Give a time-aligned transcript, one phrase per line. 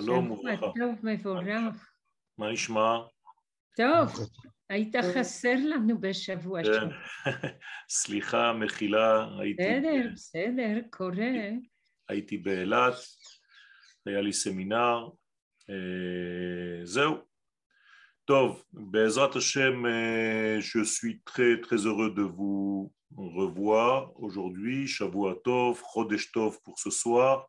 [0.00, 0.66] שלום שבוע וברכה.
[0.78, 1.92] טוב, מבורך.
[2.38, 2.96] מה נשמע?
[3.76, 4.28] טוב,
[4.70, 6.72] היית חסר לנו בשבוע כן.
[6.72, 6.94] שעבר.
[7.88, 11.50] סליחה, מחילה, הייתי, בסדר, בסדר, קורה.
[12.08, 12.94] הייתי באילת,
[14.06, 15.08] היה לי סמינר,
[15.70, 17.16] אה, זהו.
[18.24, 24.86] טוב, בעזרת השם, euh, je suis très très heureux de vous revoir aujourd'hui.
[24.86, 27.48] Shavua Tov, Chodesh Tov pour ce soir.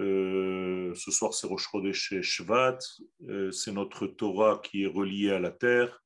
[0.00, 2.78] Euh, ce soir, c'est Rosh Chodesh Shvat.
[3.28, 6.02] Euh, c'est notre Torah qui est reliée à la terre.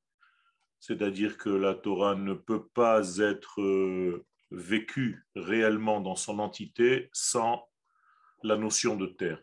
[0.81, 7.69] C'est-à-dire que la Torah ne peut pas être euh, vécue réellement dans son entité sans
[8.43, 9.41] la notion de terre.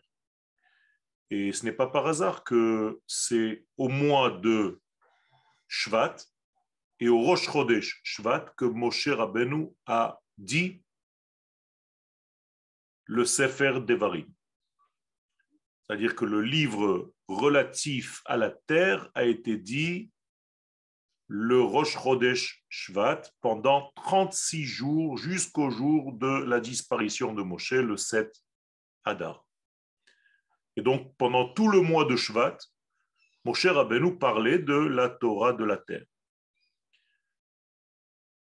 [1.30, 4.80] Et ce n'est pas par hasard que c'est au mois de
[5.66, 6.16] Shvat
[7.00, 10.82] et au Rosh Chodesh Shvat que Moshe Rabbeinu a dit
[13.06, 14.26] le Sefer Devarim.
[15.92, 20.10] C'est-à-dire que le livre relatif à la terre a été dit
[21.28, 27.98] le Rosh Chodesh Shvat pendant 36 jours jusqu'au jour de la disparition de Moshe, le
[27.98, 28.34] 7
[29.04, 29.44] Adar.
[30.76, 32.56] Et donc, pendant tout le mois de Shvat,
[33.44, 36.06] Moshe Rabbeinu parlait de la Torah de la terre.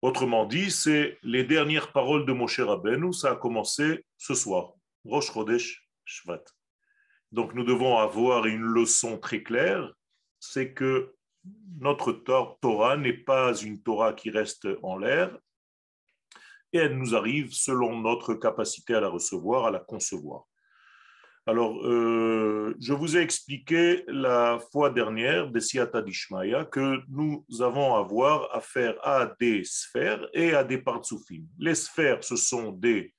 [0.01, 4.73] Autrement dit, c'est les dernières paroles de Moshe Rabbeinu, ça a commencé ce soir,
[5.05, 6.43] Rosh Chodesh Shvat.
[7.31, 9.93] Donc, nous devons avoir une leçon très claire,
[10.39, 11.13] c'est que
[11.79, 15.37] notre Tor- Torah n'est pas une Torah qui reste en l'air,
[16.73, 20.43] et elle nous arrive selon notre capacité à la recevoir, à la concevoir.
[21.45, 27.95] Alors, euh, je vous ai expliqué la fois dernière des Siyata d'Ishmaïa que nous avons
[27.95, 31.45] à voir affaire à des sphères et à des partsoufim.
[31.57, 33.15] Les sphères, ce sont des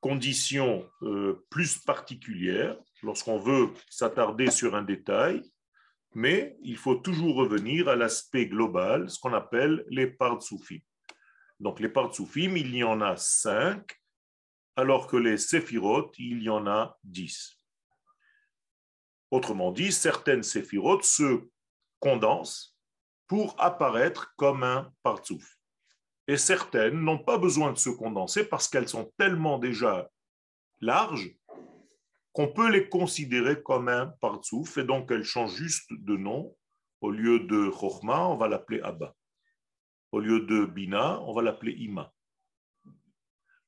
[0.00, 5.42] conditions euh, plus particulières lorsqu'on veut s'attarder sur un détail,
[6.14, 10.80] mais il faut toujours revenir à l'aspect global, ce qu'on appelle les partsoufim.
[11.60, 13.96] Donc, les partsoufim, il y en a cinq,
[14.76, 17.56] alors que les séphirotes, il y en a dix.
[19.30, 21.48] Autrement dit, certaines séphirotes se
[22.00, 22.76] condensent
[23.28, 25.56] pour apparaître comme un partsouf.
[26.26, 30.10] Et certaines n'ont pas besoin de se condenser parce qu'elles sont tellement déjà
[30.80, 31.30] larges
[32.32, 34.78] qu'on peut les considérer comme un partsouf.
[34.78, 36.56] Et donc, elles changent juste de nom.
[37.00, 39.14] Au lieu de Chochma, on va l'appeler Abba.
[40.12, 42.12] Au lieu de Bina, on va l'appeler Ima.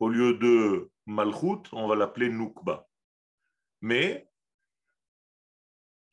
[0.00, 2.88] Au lieu de Malchut, on va l'appeler Nukba.
[3.80, 4.28] Mais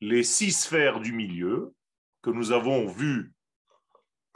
[0.02, 1.76] les six sphères du milieu
[2.22, 3.34] que nous avons vues,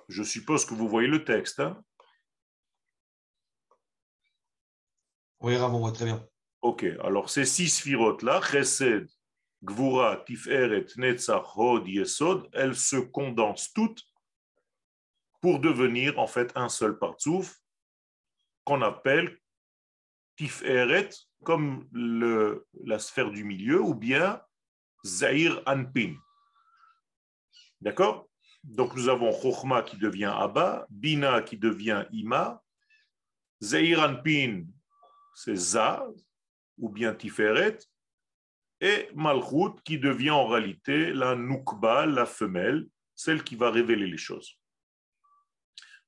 [0.09, 1.81] je suppose que vous voyez le texte, hein?
[5.39, 6.27] Oui, Rav, on voit très bien.
[6.63, 9.09] Ok, alors ces six sphirotes-là, Chesed,
[9.61, 14.01] Gvura, Tiferet, Netzach, Hod, Yesod, elles se condensent toutes
[15.41, 17.59] pour devenir en fait un seul partsouf
[18.63, 19.37] qu'on appelle
[20.37, 21.09] Tiferet
[21.43, 24.41] comme la sphère du milieu ou bien
[25.05, 26.15] Zahir Anpin.
[27.81, 28.29] D'accord?
[28.63, 32.63] Donc nous avons Chochma qui devient Abba, Bina qui devient Ima,
[33.61, 34.63] Zahir Anpin
[35.35, 36.07] c'est Za
[36.77, 37.77] ou bien Tiferet,
[38.81, 44.17] et Malchut qui devient en réalité la Nukba, la femelle, celle qui va révéler les
[44.17, 44.59] choses.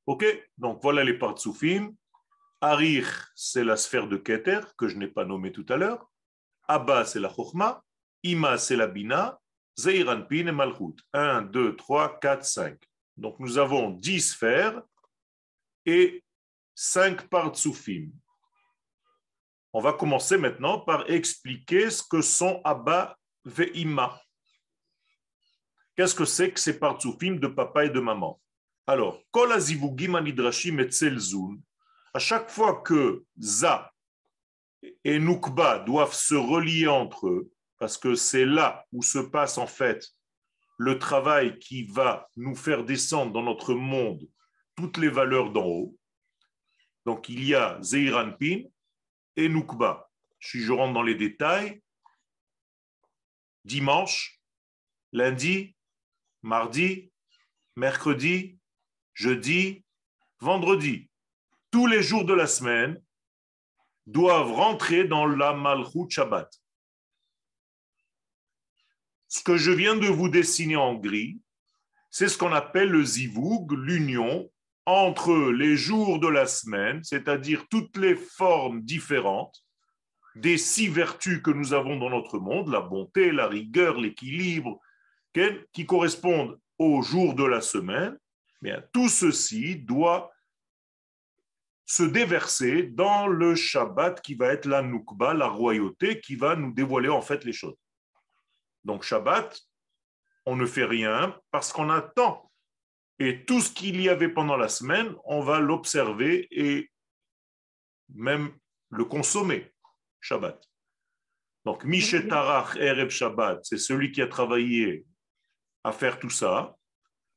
[0.05, 0.25] Ok,
[0.57, 1.95] donc voilà les partsoufim.
[2.61, 6.11] Arich, c'est la sphère de Keter, que je n'ai pas nommée tout à l'heure.
[6.67, 7.83] Abba, c'est la Chochma.
[8.23, 9.39] Ima, c'est la Bina.
[9.77, 10.95] Zeiranpin et Malchut.
[11.13, 12.83] 1, 2, 3, 4, 5.
[13.17, 14.81] Donc nous avons 10 sphères
[15.85, 16.23] et
[16.73, 18.09] 5 partsoufim.
[19.77, 23.19] On va commencer maintenant par expliquer ce que sont Abba
[23.59, 24.21] et Ima.
[25.97, 28.39] Qu'est-ce que c'est que ces partsoufim de papa et de maman?
[28.87, 29.21] Alors,
[32.13, 33.91] à chaque fois que Za
[35.03, 39.67] et Nukba doivent se relier entre eux, parce que c'est là où se passe en
[39.67, 40.07] fait
[40.77, 44.25] le travail qui va nous faire descendre dans notre monde
[44.77, 45.97] toutes les valeurs d'en haut.
[47.05, 48.61] Donc il y a Zeiranpin
[49.35, 50.09] et Nukba.
[50.39, 51.81] Si je rentre dans les détails,
[53.63, 54.41] dimanche,
[55.11, 55.75] lundi,
[56.43, 57.11] mardi,
[57.75, 58.57] mercredi,
[59.13, 59.83] jeudi,
[60.39, 61.09] vendredi,
[61.71, 63.01] tous les jours de la semaine
[64.05, 66.49] doivent rentrer dans la Malchut Shabbat.
[69.27, 71.41] Ce que je viens de vous dessiner en gris,
[72.11, 74.49] c'est ce qu'on appelle le zivug, l'union
[74.85, 79.63] entre les jours de la semaine, c'est-à-dire toutes les formes différentes
[80.35, 84.79] des six vertus que nous avons dans notre monde, la bonté, la rigueur, l'équilibre,
[85.73, 88.17] qui correspondent au jour de la semaine,
[88.61, 90.31] mais tout ceci doit
[91.85, 96.73] se déverser dans le Shabbat qui va être la Nukba, la royauté, qui va nous
[96.73, 97.77] dévoiler en fait les choses.
[98.83, 99.59] Donc Shabbat,
[100.45, 102.44] on ne fait rien parce qu'on attend.
[103.19, 106.91] Et tout ce qu'il y avait pendant la semaine, on va l'observer et
[108.13, 108.51] même
[108.89, 109.71] le consommer.
[110.19, 110.61] Shabbat.
[111.65, 115.05] Donc, Mishetarach Erev Shabbat, c'est celui qui a travaillé
[115.83, 116.75] à faire tout ça,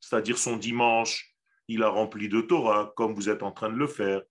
[0.01, 1.35] c'est-à-dire son dimanche,
[1.69, 4.23] il a rempli de Torah, comme vous êtes en train de le faire.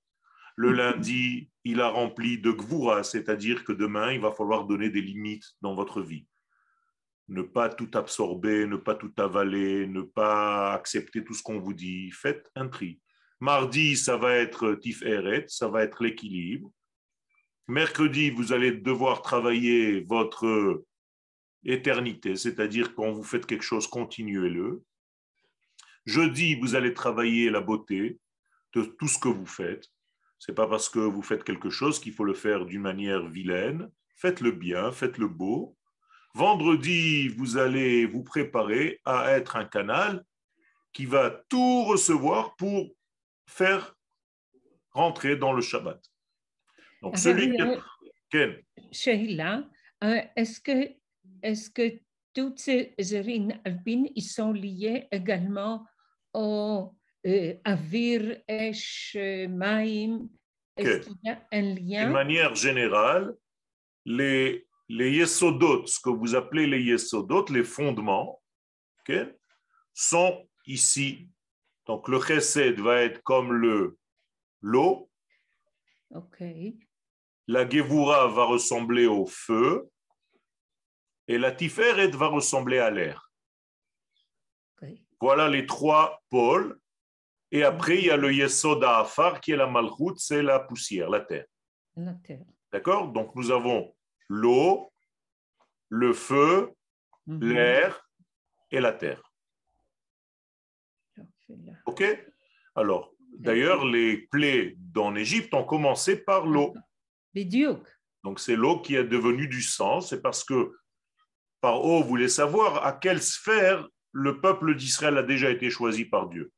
[0.56, 5.02] Le lundi, il a rempli de Gvura, c'est-à-dire que demain, il va falloir donner des
[5.02, 6.26] limites dans votre vie.
[7.30, 11.74] Ne pas tout absorber, ne pas tout avaler, ne pas accepter tout ce qu'on vous
[11.74, 12.12] dit.
[12.12, 13.00] Faites un tri.
[13.40, 16.72] Mardi, ça va être Tif Eret, ça va être l'équilibre.
[17.68, 20.84] Mercredi, vous allez devoir travailler votre
[21.66, 24.82] éternité, c'est-à-dire quand vous faites quelque chose, continuez-le.
[26.06, 28.18] Jeudi, vous allez travailler la beauté
[28.74, 29.88] de tout ce que vous faites.
[30.40, 33.92] C'est pas parce que vous faites quelque chose qu'il faut le faire d'une manière vilaine.
[34.16, 35.76] Faites-le bien, faites-le beau.
[36.38, 40.24] Vendredi, vous allez vous préparer à être un canal
[40.94, 42.92] qui va tout recevoir pour
[43.48, 43.96] faire
[44.92, 46.00] rentrer dans le Shabbat.
[47.02, 47.64] Donc celui qui
[48.30, 48.56] Ken,
[48.92, 49.68] Sheila,
[50.04, 50.94] euh, est-ce que,
[51.42, 52.00] est que
[52.36, 55.88] toutes ces Zerin Albin, ils sont liés également
[56.36, 56.94] au
[57.26, 59.18] euh, Avir, Esh,
[59.50, 60.30] Maïm?
[60.76, 62.10] Est-ce qu'il y a un lien?
[62.12, 63.34] manière générale,
[64.06, 68.42] les, les yesodot, ce que vous appelez les yesodot, les fondements,
[69.94, 71.30] sont ici.
[71.86, 73.98] Donc le chesed va être comme le
[74.62, 75.10] l'eau,
[76.14, 76.44] OK.
[77.48, 79.90] la gevura va ressembler au feu,
[81.28, 83.32] et la tiferet va ressembler à l'air.
[85.20, 86.80] Voilà les trois pôles.
[87.52, 91.10] Et après, il y a le yesod afar qui est la malchut, c'est la poussière,
[91.10, 91.48] la terre.
[91.96, 92.46] La terre.
[92.72, 93.12] D'accord?
[93.12, 93.96] Donc nous avons
[94.30, 94.92] l'eau,
[95.90, 96.72] le feu,
[97.28, 97.44] Mhm.
[97.50, 98.10] l'air
[98.72, 99.22] et la terre.
[101.86, 102.04] OK?
[102.76, 106.74] Alors, d'ailleurs, les plaies d'en Égypte ont commencé par l'eau.
[108.24, 110.02] Donc, c'est l'eau qui est devenue du sang.
[110.02, 110.74] C'est parce que
[111.62, 116.06] par eau, vous voulez savoir à quelle sphère le peuple d'Israël a déjà été choisi
[116.06, 116.52] par Dieu.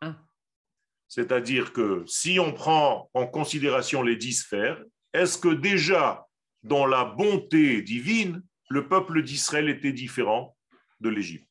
[0.00, 0.16] Ah.
[1.08, 4.82] C'est-à-dire que si on prend en considération les dix sphères,
[5.12, 6.27] est-ce que déjà
[6.62, 10.56] dans la bonté divine, le peuple d'Israël était différent
[11.00, 11.48] de l'Égypte.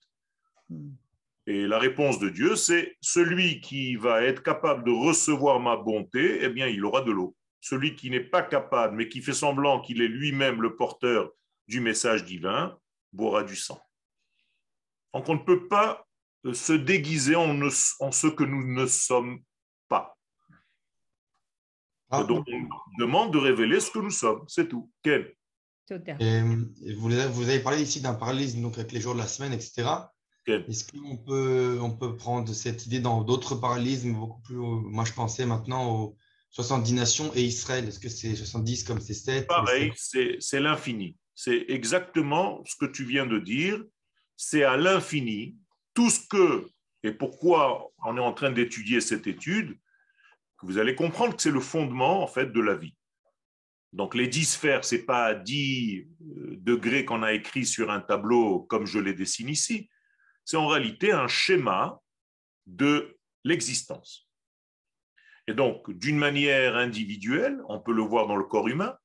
[1.47, 6.39] Et la réponse de Dieu, c'est celui qui va être capable de recevoir ma bonté,
[6.43, 7.35] eh bien, il aura de l'eau.
[7.61, 11.31] Celui qui n'est pas capable, mais qui fait semblant qu'il est lui-même le porteur
[11.67, 12.77] du message divin,
[13.13, 13.81] boira du sang.
[15.13, 16.05] Donc, on ne peut pas
[16.45, 19.41] euh, se déguiser en, en ce que nous ne sommes
[19.87, 20.16] pas.
[22.09, 22.67] Ah, Donc, on
[22.99, 24.89] demande de révéler ce que nous sommes, c'est tout.
[25.05, 25.25] Et,
[25.89, 29.87] et vous, avez- parlé ici d'un parallélisme donc avec les jours de la semaine, etc.
[30.45, 34.57] Ken Est-ce qu'on peut, on peut prendre cette idée dans d'autres parallélismes beaucoup plus.
[34.57, 36.17] Moi, je pensais maintenant aux
[36.51, 37.87] 70 nations et Israël.
[37.87, 41.15] Est-ce que c'est 70 comme c'est 7 Pareil, c'est l'infini.
[41.35, 43.83] C'est exactement ce que tu viens de dire.
[44.35, 45.55] C'est à l'infini.
[45.93, 46.69] Tout ce que,
[47.03, 49.77] et pourquoi on est en train d'étudier cette étude,
[50.61, 52.95] vous allez comprendre que c'est le fondement en fait de la vie.
[53.93, 58.61] Donc les dix sphères, c'est pas dix euh, degrés qu'on a écrit sur un tableau
[58.61, 59.89] comme je les dessine ici.
[60.45, 61.99] C'est en réalité un schéma
[62.65, 64.29] de l'existence.
[65.47, 68.97] Et donc, d'une manière individuelle, on peut le voir dans le corps humain,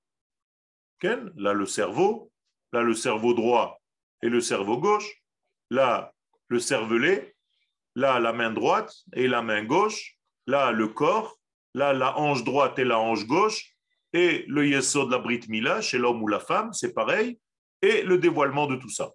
[1.36, 2.32] là le cerveau,
[2.72, 3.80] là le cerveau droit
[4.22, 5.22] et le cerveau gauche,
[5.70, 6.12] là
[6.48, 7.34] le cervelet,
[7.94, 10.16] là la main droite et la main gauche,
[10.46, 11.38] là le corps,
[11.74, 13.74] là la hanche droite et la hanche gauche,
[14.12, 17.38] et le yesod de la Brit Mila chez l'homme ou la femme, c'est pareil,
[17.80, 19.12] et le dévoilement de tout ça.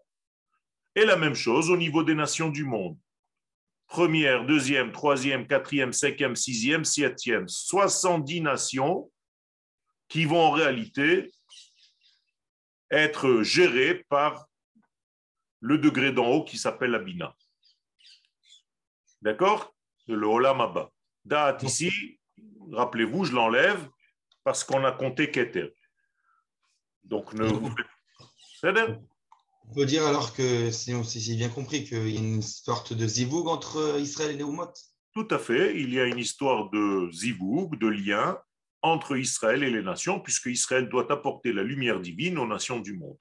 [0.96, 2.98] Et la même chose au niveau des nations du monde.
[3.86, 9.10] Première, deuxième, troisième, quatrième, cinquième, sixième, septième, 70 nations
[10.10, 11.32] qui vont en réalité
[12.90, 14.48] être gérées par
[15.60, 17.36] le degré d'en haut qui s'appelle la Bina.
[19.22, 19.74] D'accord?
[20.08, 20.92] Le Olam Abba.
[21.62, 22.17] Ici,
[22.72, 23.88] rappelez-vous, je l'enlève
[24.44, 25.74] parce qu'on a compté Keter.
[27.04, 27.74] Donc, ne vous
[29.70, 33.08] On peut dire alors que, si j'ai bien compris, qu'il y a une sorte de
[33.08, 34.72] zivoug entre Israël et les Oumot.
[35.14, 35.80] Tout à fait.
[35.80, 38.38] Il y a une histoire de zivoug, de lien
[38.82, 42.94] entre Israël et les nations, puisque Israël doit apporter la lumière divine aux nations du
[42.94, 43.18] monde.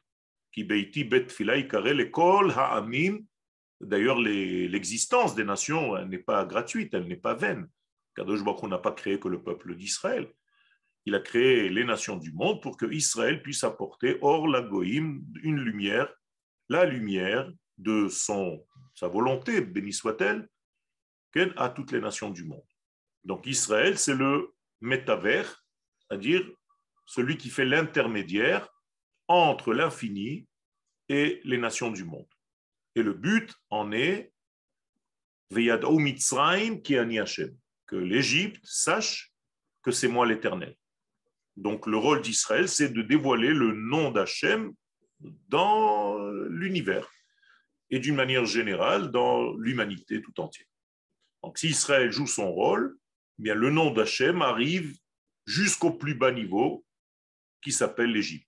[3.80, 7.68] D'ailleurs, l'existence des nations n'est pas gratuite, elle n'est pas vaine.
[8.16, 10.32] Kadosh Baruch n'a pas créé que le peuple d'Israël.
[11.04, 15.24] Il a créé les nations du monde pour que Israël puisse apporter hors la Goïm
[15.42, 16.12] une lumière,
[16.68, 20.48] la lumière de son, sa volonté, béni soit-elle,
[21.56, 22.64] à toutes les nations du monde.
[23.24, 25.66] Donc Israël, c'est le métavers,
[25.98, 26.42] c'est-à-dire
[27.04, 28.68] celui qui fait l'intermédiaire
[29.28, 30.48] entre l'infini
[31.08, 32.28] et les nations du monde.
[32.94, 34.32] Et le but en est
[37.86, 39.32] que l'Égypte sache
[39.82, 40.76] que c'est moi l'Éternel.
[41.56, 44.72] Donc le rôle d'Israël, c'est de dévoiler le nom d'Hachem
[45.48, 47.10] dans l'univers
[47.90, 50.66] et d'une manière générale dans l'humanité tout entière.
[51.42, 52.98] Donc si Israël joue son rôle,
[53.38, 54.96] eh bien le nom d'Hachem arrive
[55.46, 56.84] jusqu'au plus bas niveau
[57.62, 58.46] qui s'appelle l'Égypte.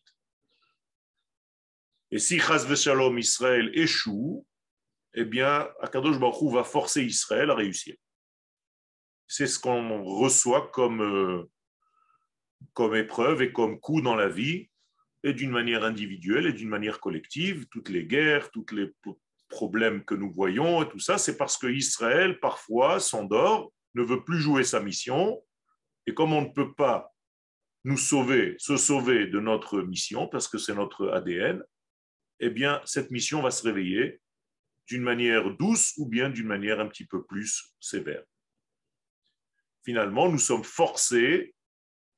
[2.10, 4.46] Et si Chaz Shalom Israël échoue,
[5.14, 7.96] eh bien Akadosh Baruch va forcer Israël à réussir.
[9.28, 11.44] C'est ce qu'on reçoit comme euh,
[12.72, 14.68] comme épreuve et comme coup dans la vie,
[15.24, 17.66] et d'une manière individuelle et d'une manière collective.
[17.68, 18.90] Toutes les guerres, tous les
[19.48, 24.22] problèmes que nous voyons et tout ça, c'est parce que Israël, parfois, s'endort, ne veut
[24.24, 25.42] plus jouer sa mission,
[26.06, 27.12] et comme on ne peut pas
[27.84, 31.62] nous sauver, se sauver de notre mission, parce que c'est notre ADN,
[32.40, 34.20] eh bien, cette mission va se réveiller
[34.86, 38.22] d'une manière douce ou bien d'une manière un petit peu plus sévère.
[39.88, 41.54] Finalement, nous sommes forcés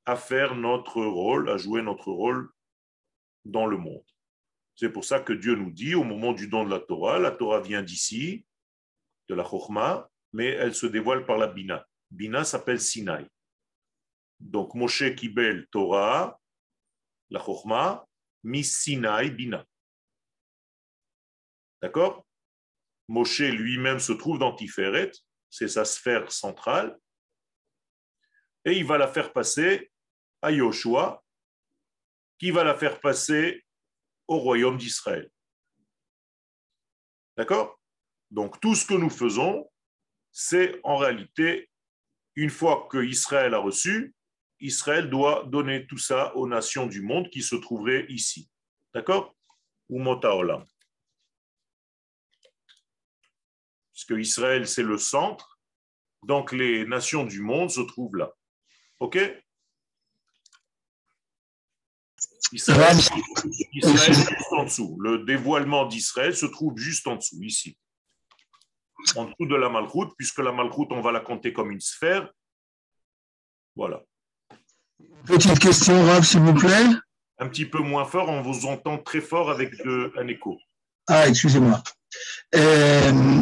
[0.03, 2.51] à faire notre rôle, à jouer notre rôle
[3.45, 4.03] dans le monde.
[4.75, 7.31] C'est pour ça que Dieu nous dit au moment du don de la Torah, la
[7.31, 8.45] Torah vient d'ici,
[9.29, 11.87] de la Chokhmah, mais elle se dévoile par la Bina.
[12.09, 13.25] Bina s'appelle Sinaï.
[14.41, 16.37] Donc Moshe Kibel Torah,
[17.29, 18.05] la Chokhmah,
[18.43, 19.65] mis Sinaï Bina.
[21.81, 22.27] D'accord?
[23.07, 25.13] Moshe lui-même se trouve dans Tiferet,
[25.49, 26.99] c'est sa sphère centrale,
[28.65, 29.91] et il va la faire passer
[30.41, 31.23] à Yoshua,
[32.37, 33.63] qui va la faire passer
[34.27, 35.29] au royaume d'Israël.
[37.37, 37.79] D'accord?
[38.29, 39.69] Donc tout ce que nous faisons,
[40.31, 41.69] c'est en réalité,
[42.35, 44.15] une fois que Israël a reçu,
[44.59, 48.49] Israël doit donner tout ça aux nations du monde qui se trouveraient ici.
[48.93, 49.35] D'accord?
[49.89, 50.65] Ou Motaolam.
[53.91, 55.59] Puisque Israël, c'est le centre,
[56.23, 58.31] donc les nations du monde se trouvent là.
[59.01, 59.17] OK?
[62.53, 62.97] Israël,
[63.73, 64.97] juste en dessous.
[65.01, 67.77] Le dévoilement d'Israël se trouve juste en dessous, ici.
[69.15, 72.29] En dessous de la malchoute, puisque la malchoute, on va la compter comme une sphère.
[73.75, 74.03] Voilà.
[75.25, 76.85] Petite question, Rav, s'il vous plaît.
[77.39, 79.73] Un petit peu moins fort, on vous entend très fort avec
[80.15, 80.59] un écho.
[81.07, 81.81] Ah, excusez-moi.
[82.53, 83.41] Euh,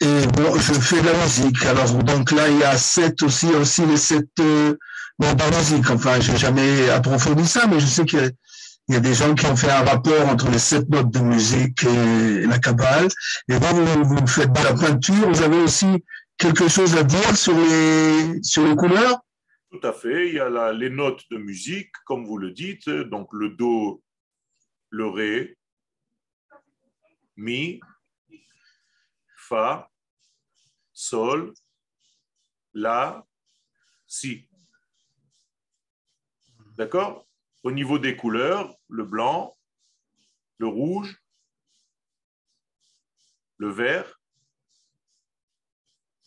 [0.00, 1.64] je fais de la musique.
[1.64, 4.76] Alors, donc là, il y a sept aussi, aussi les sept euh,
[5.18, 8.32] Bon, la musique, enfin, j'ai jamais approfondi ça, mais je sais qu'il
[8.88, 11.82] y, a des gens qui ont fait un rapport entre les sept notes de musique
[11.82, 13.08] et la cabale.
[13.48, 16.04] Et vous, vous faites de la peinture, vous avez aussi
[16.36, 19.18] quelque chose à dire sur les, sur les couleurs?
[19.72, 20.28] Tout à fait.
[20.28, 24.00] Il y a les notes de musique, comme vous le dites, donc le Do,
[24.90, 25.56] le Ré,
[27.36, 27.80] Mi,
[29.48, 29.90] Fa,
[30.92, 31.54] Sol,
[32.74, 33.24] La,
[34.06, 34.46] Si.
[36.76, 37.26] D'accord?
[37.62, 39.56] Au niveau des couleurs, le blanc,
[40.58, 41.22] le rouge,
[43.56, 44.20] le vert.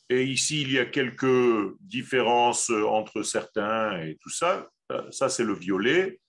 [0.10, 4.68] Et ici, il y a quelques différences entre certains et tout ça.
[5.12, 6.20] Ça, c'est le violet.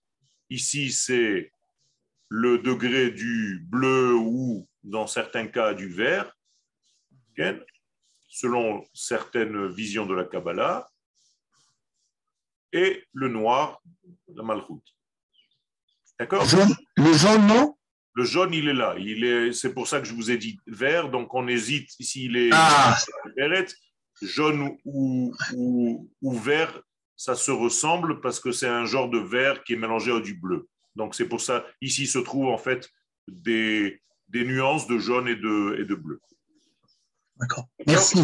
[0.50, 1.52] Ici, c'est
[2.28, 6.32] le degré du bleu ou, dans certains cas, du vert,
[8.28, 10.88] selon certaines visions de la Kabbalah
[12.72, 13.82] et le noir,
[14.34, 14.86] la malchoute.
[16.18, 16.44] D'accord?
[16.96, 17.76] Le jaune, non?
[18.14, 18.94] Le jaune, il est là.
[18.98, 21.10] Il est, c'est pour ça que je vous ai dit vert.
[21.10, 22.96] Donc, on hésite s'il est ah.
[24.22, 26.80] jaune ou, ou, ou, vert.
[27.16, 30.34] Ça se ressemble parce que c'est un genre de vert qui est mélangé à du
[30.34, 30.68] bleu.
[30.96, 32.88] Donc, c'est pour ça, ici se trouvent en fait
[33.28, 36.20] des, des nuances de jaune et de, et de bleu.
[37.42, 37.68] D'accord.
[37.88, 38.22] Merci.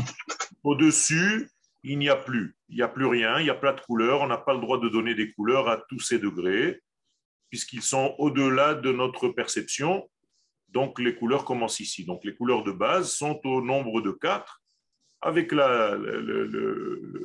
[0.62, 1.50] Au-dessus,
[1.82, 2.56] il n'y a plus.
[2.68, 4.20] Il n'y a plus rien, il n'y a pas de couleurs.
[4.20, 6.80] On n'a pas le droit de donner des couleurs à tous ces degrés,
[7.50, 10.08] puisqu'ils sont au-delà de notre perception.
[10.68, 12.04] Donc les couleurs commencent ici.
[12.04, 14.62] Donc les couleurs de base sont au nombre de quatre,
[15.20, 17.24] avec la, le,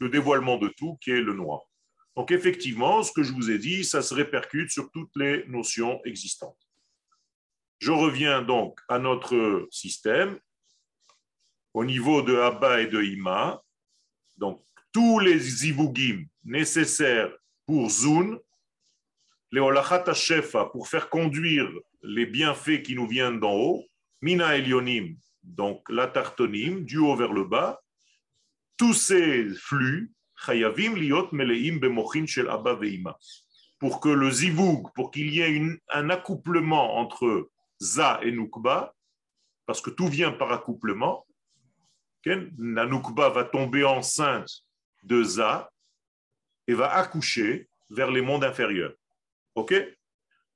[0.00, 1.60] dévoilement de tout qui est le noir.
[2.16, 6.00] Donc effectivement, ce que je vous ai dit, ça se répercute sur toutes les notions
[6.04, 6.58] existantes.
[7.78, 10.36] Je reviens donc à notre système
[11.74, 13.62] au niveau de Abba et de Ima.
[14.36, 14.62] Donc
[14.92, 17.32] tous les zivugim nécessaires
[17.66, 18.38] pour Zun,
[19.50, 21.70] les olachat shefa pour faire conduire
[22.02, 23.84] les bienfaits qui nous viennent d'en haut,
[24.20, 27.80] mina elionim, donc la tartonim, du haut vers le bas,
[28.76, 33.16] tous ces flux, chayavim liot meleim bemochin shel abba veima.
[33.78, 37.50] Pour que le zivug, pour qu'il y ait un accouplement entre
[37.80, 38.94] za et nukba,
[39.66, 41.26] parce que tout vient par accouplement,
[42.26, 44.64] la nukba va tomber enceinte
[45.02, 45.70] de za
[46.66, 48.94] et va accoucher vers les mondes inférieurs.
[49.54, 49.74] OK?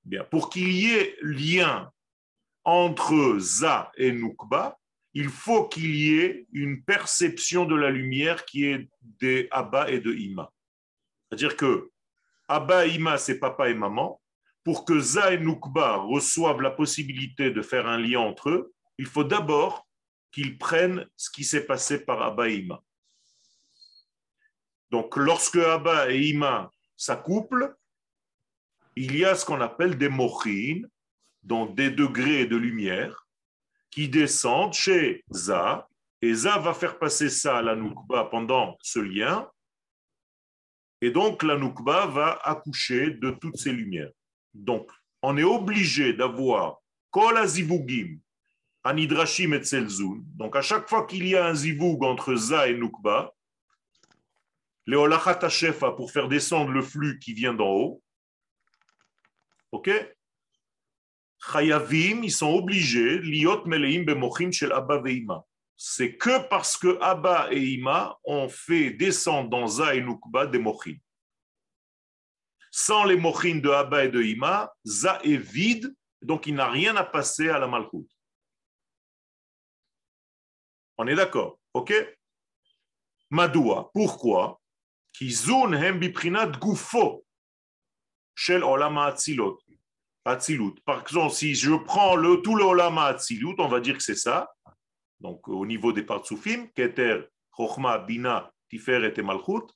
[0.04, 1.90] Bien, pour qu'il y ait lien
[2.64, 4.78] entre za et nukba,
[5.14, 9.98] il faut qu'il y ait une perception de la lumière qui est des Abba et
[9.98, 10.52] de Ima.
[11.28, 11.90] C'est-à-dire que
[12.48, 14.20] Abba et Ima, c'est papa et maman.
[14.62, 19.06] Pour que Za et Nukba reçoivent la possibilité de faire un lien entre eux, il
[19.06, 19.85] faut d'abord
[20.36, 22.82] qu'ils prennent ce qui s'est passé par Abba et Ima.
[24.90, 27.74] Donc, lorsque Abba et Ima s'accouplent,
[28.96, 30.86] il y a ce qu'on appelle des mochines,
[31.42, 33.26] donc des degrés de lumière,
[33.90, 35.88] qui descendent chez Za,
[36.20, 39.50] et Za va faire passer ça à la Noukba pendant ce lien,
[41.00, 44.12] et donc la Noukba va accoucher de toutes ces lumières.
[44.52, 44.90] Donc,
[45.22, 46.76] on est obligé d'avoir
[47.10, 47.38] Kol
[48.86, 50.22] Azivugim, Anidrashim et Tselzun.
[50.36, 53.32] Donc, à chaque fois qu'il y a un zivug entre Za et Noukba,
[54.86, 58.02] les Olachat Shefa pour faire descendre le flux qui vient d'en haut.
[59.72, 59.90] OK
[61.52, 65.44] Chayavim, ils sont obligés, liot meleim bemochin shel Abba veima.
[65.76, 70.58] C'est que parce que Abba et Ima ont fait descendre dans Za et Nukba des
[70.58, 70.96] mochin.
[72.70, 76.96] Sans les mochin de Abba et de Ima, Za est vide, donc il n'a rien
[76.96, 78.15] à passer à la Malchut.
[80.98, 81.92] On est d'accord, ok?
[83.30, 84.60] Madoua, pourquoi?
[85.12, 87.24] Kizun hem biprinat gufo
[88.34, 88.98] shel olam.
[90.26, 90.74] Atzilut.
[90.84, 94.16] Par exemple, si je prends le, tout le Olama Atzilut, on va dire que c'est
[94.16, 94.52] ça.
[95.20, 99.72] Donc, au niveau des Partsoufim, Keter, Chochma, Bina, Tiferet et Malchut.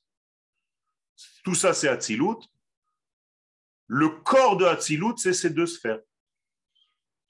[1.45, 2.39] Tout ça, c'est Atzilut.
[3.87, 6.01] Le corps de Atzilut, c'est ces deux sphères.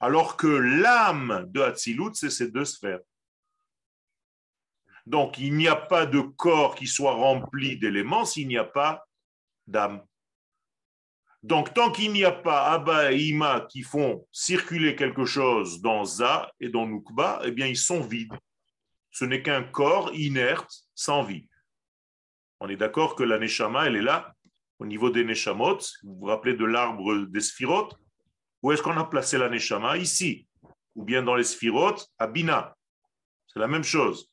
[0.01, 3.01] Alors que l'âme de Atzilut, c'est ces deux sphères.
[5.07, 9.07] Donc, il n'y a pas de corps qui soit rempli d'éléments s'il n'y a pas
[9.67, 10.03] d'âme.
[11.43, 16.05] Donc, tant qu'il n'y a pas Abba et Ima qui font circuler quelque chose dans
[16.05, 18.35] Za et dans Nukba, eh bien, ils sont vides.
[19.11, 21.49] Ce n'est qu'un corps inerte, sans vie.
[22.61, 24.35] On est d'accord que la Neshama, elle est là,
[24.79, 25.79] au niveau des Neshamot.
[26.03, 27.89] Vous vous rappelez de l'arbre des Sphirot
[28.63, 29.97] Où est-ce qu'on a placé la Neshama?
[29.97, 30.47] Ici.
[30.95, 32.77] Ou bien dans les Sphirot, à Bina.
[33.47, 34.31] C'est la même chose.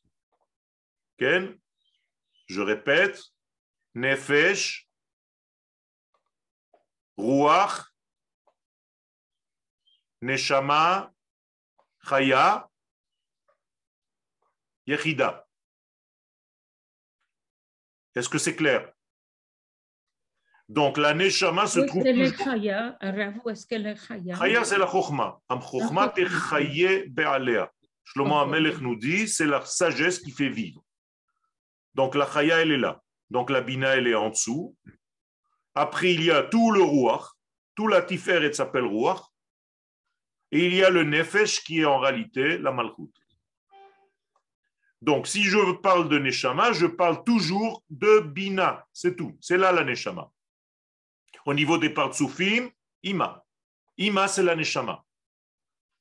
[1.17, 1.57] Ken
[2.47, 3.21] Je répète,
[3.95, 4.87] Nefesh,
[7.17, 7.91] Ruach,
[10.21, 11.11] Neshama,
[12.07, 12.69] Chaya,
[14.85, 15.45] Yechida.
[18.15, 18.93] Est-ce que c'est clair?
[20.69, 22.03] Donc la Neshama se trouve.
[22.03, 24.63] Chaya, est-ce est Chaya?
[24.63, 25.39] C'est la Chokhma.
[25.49, 27.71] Am Chokhma te Chaye Be'alea.
[28.03, 30.81] Shlomo Amelech nous dit c'est la sagesse qui fait vivre.
[31.97, 33.01] Donc la Chaya, elle est là.
[33.31, 34.77] Donc la Bina, elle est en dessous.
[35.73, 37.25] Après, il y a tout le Ruach,
[37.73, 39.21] tout la Tiferet s'appelle Ruach,
[40.51, 43.11] et il y a le Nefesh qui est en réalité la Malchut.
[45.01, 49.35] Donc, si je parle de Neshama, je parle toujours de Bina, c'est tout.
[49.41, 50.31] C'est là la Neshama.
[51.45, 52.69] Au niveau des Partsoufim,
[53.01, 53.43] Ima.
[53.97, 55.03] Ima, c'est la Neshama.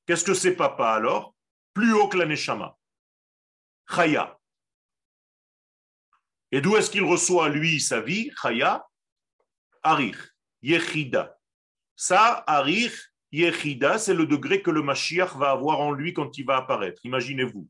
[0.07, 1.35] Qu'est-ce que c'est papa alors?
[1.73, 2.77] Plus haut que la Neshama.
[3.89, 4.36] Chaya.
[6.57, 8.31] Et d'où est-ce qu'il reçoit, lui, sa vie?
[8.41, 8.83] Chaya
[9.83, 10.17] Arich,
[10.63, 11.39] Yechida.
[11.97, 12.95] Ça, Arich,
[13.31, 17.05] Yechida, c'est le degré que le Mashiach va avoir en lui quand il va apparaître.
[17.05, 17.69] Imaginez-vous.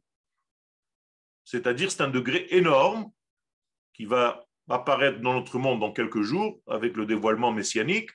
[1.43, 3.11] C'est-à-dire, c'est un degré énorme
[3.93, 8.11] qui va apparaître dans notre monde dans quelques jours avec le dévoilement messianique.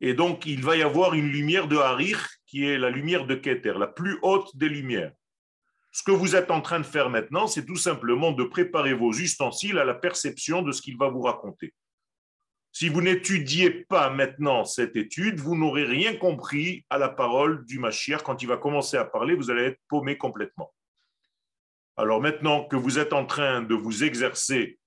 [0.00, 3.34] Et donc, il va y avoir une lumière de Harich qui est la lumière de
[3.34, 5.12] Keter, la plus haute des lumières.
[5.92, 9.12] Ce que vous êtes en train de faire maintenant, c'est tout simplement de préparer vos
[9.12, 11.74] ustensiles à la perception de ce qu'il va vous raconter.
[12.72, 17.78] Si vous n'étudiez pas maintenant cette étude, vous n'aurez rien compris à la parole du
[17.78, 18.22] Mashiach.
[18.22, 20.72] Quand il va commencer à parler, vous allez être paumé complètement.
[21.98, 24.78] Alors maintenant que vous êtes en train de vous exercer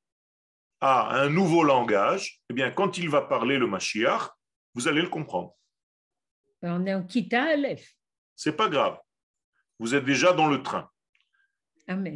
[0.81, 4.31] a un nouveau langage, eh bien, quand il va parler le Mashiach,
[4.73, 5.53] vous allez le comprendre.
[6.63, 7.95] On est en Kita Aleph.
[8.35, 8.99] C'est pas grave.
[9.77, 10.89] Vous êtes déjà dans le train.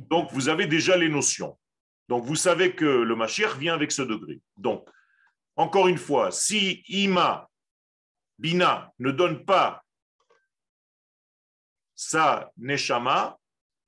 [0.09, 1.57] Donc, vous avez déjà les notions.
[2.07, 4.41] Donc, vous savez que le Mashiach vient avec ce degré.
[4.57, 4.87] Donc,
[5.55, 7.49] encore une fois, si Ima,
[8.39, 9.83] Bina, ne donne pas
[11.93, 13.37] sa Neshama,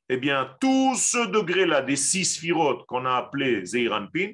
[0.09, 4.33] eh bien, tout ce degré-là des six firotes qu'on a appelé Zeiranpin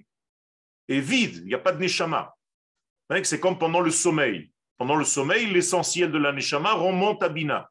[0.89, 1.37] est vide.
[1.37, 2.35] Il n'y a pas de Neshama.
[3.23, 4.51] C'est comme pendant le sommeil.
[4.77, 7.69] Pendant le sommeil, l'essentiel de la Neshama remonte à Bina.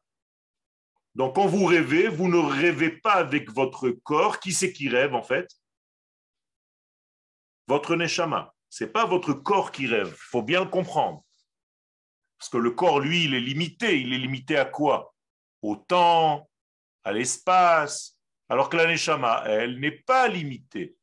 [1.17, 4.39] Donc, quand vous rêvez, vous ne rêvez pas avec votre corps.
[4.39, 5.49] Qui c'est qui rêve, en fait?
[7.67, 8.53] Votre Neshama.
[8.69, 10.09] Ce n'est pas votre corps qui rêve.
[10.09, 11.23] Il faut bien le comprendre.
[12.37, 13.99] Parce que le corps, lui, il est limité.
[13.99, 15.15] Il est limité à quoi?
[15.63, 16.47] Au temps,
[17.03, 18.15] à l'espace.
[18.47, 20.95] Alors que la Neshama, elle n'est pas limitée.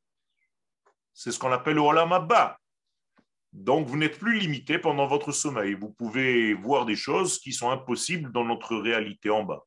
[1.12, 2.60] C'est ce qu'on appelle le Olam Abba.
[3.52, 5.74] Donc, vous n'êtes plus limité pendant votre sommeil.
[5.74, 9.64] Vous pouvez voir des choses qui sont impossibles dans notre réalité en bas.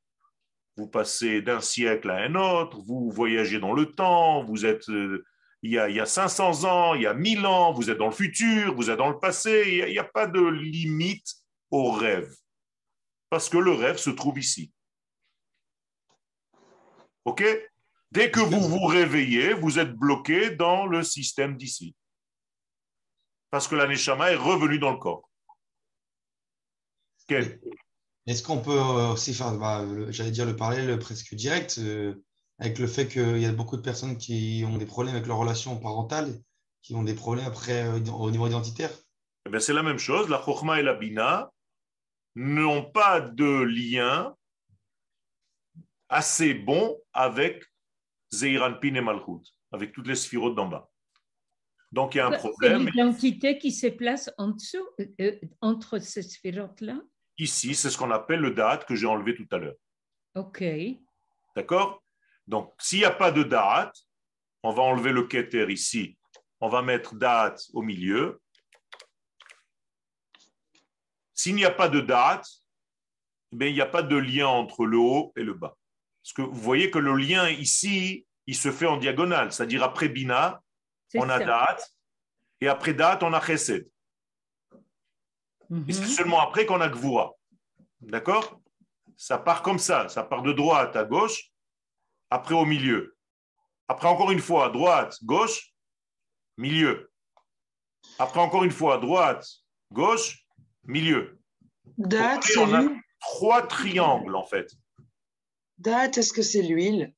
[0.77, 5.25] Vous passez d'un siècle à un autre, vous voyagez dans le temps, vous êtes euh,
[5.63, 7.97] il, y a, il y a 500 ans, il y a 1000 ans, vous êtes
[7.97, 9.63] dans le futur, vous êtes dans le passé.
[9.67, 11.33] Il n'y a, pas de limite
[11.71, 12.31] au rêve.
[13.29, 14.71] Parce que le rêve se trouve ici.
[17.25, 17.43] OK?
[18.11, 21.95] Dès que vous vous réveillez, vous êtes bloqué dans le système d'ici.
[23.49, 25.27] Parce que la Neshama est revenue dans le corps.
[27.27, 27.59] Quel
[28.27, 32.23] Est-ce qu'on peut aussi faire, bah, le- j'allais dire le parallèle presque direct, euh,
[32.59, 35.37] avec le fait qu'il y a beaucoup de personnes qui ont des problèmes avec leur
[35.37, 36.39] relation parentale,
[36.81, 38.91] qui ont des problèmes après euh, au niveau identitaire?
[39.45, 40.29] Eh bien, c'est la même chose.
[40.29, 41.51] La Chokhmah et la Bina
[42.35, 44.35] n'ont pas de lien
[46.09, 47.63] assez bon avec
[48.33, 50.89] Zeiranpin et Malchut, avec toutes les sphirotes d'en bas.
[51.93, 52.87] Donc, il y a un C'est problème.
[52.87, 57.01] l'identité qui se place en dessous, euh, euh, entre ces sphirotes-là?
[57.37, 59.75] Ici, c'est ce qu'on appelle le date que j'ai enlevé tout à l'heure.
[60.35, 60.63] OK.
[61.55, 62.03] D'accord?
[62.47, 63.95] Donc, s'il n'y a pas de date,
[64.63, 66.17] on va enlever le keter ici.
[66.59, 68.41] On va mettre date au milieu.
[71.33, 72.47] S'il n'y a pas de date,
[73.53, 75.77] eh il n'y a pas de lien entre le haut et le bas.
[76.23, 79.51] Parce que vous voyez que le lien ici, il se fait en diagonale.
[79.51, 80.61] C'est-à-dire après Bina,
[81.15, 81.45] on a ça.
[81.45, 81.95] date,
[82.59, 83.87] et après date, on a chesed.
[85.87, 86.07] Et c'est Mhm.
[86.07, 87.33] seulement après qu'on a Gvura.
[88.01, 88.59] D'accord?
[89.17, 90.07] Ça part comme ça.
[90.09, 91.49] Ça part de droite à gauche,
[92.29, 93.17] après au milieu.
[93.87, 95.73] Après encore une fois, droite, gauche,
[96.57, 97.11] milieu.
[98.19, 99.45] Après encore une fois, droite,
[99.91, 100.45] gauche,
[100.83, 101.39] milieu.
[101.97, 102.83] Date, c'est on a
[103.19, 104.71] trois triangles en fait.
[105.77, 107.13] Date, est-ce que c'est l'huile?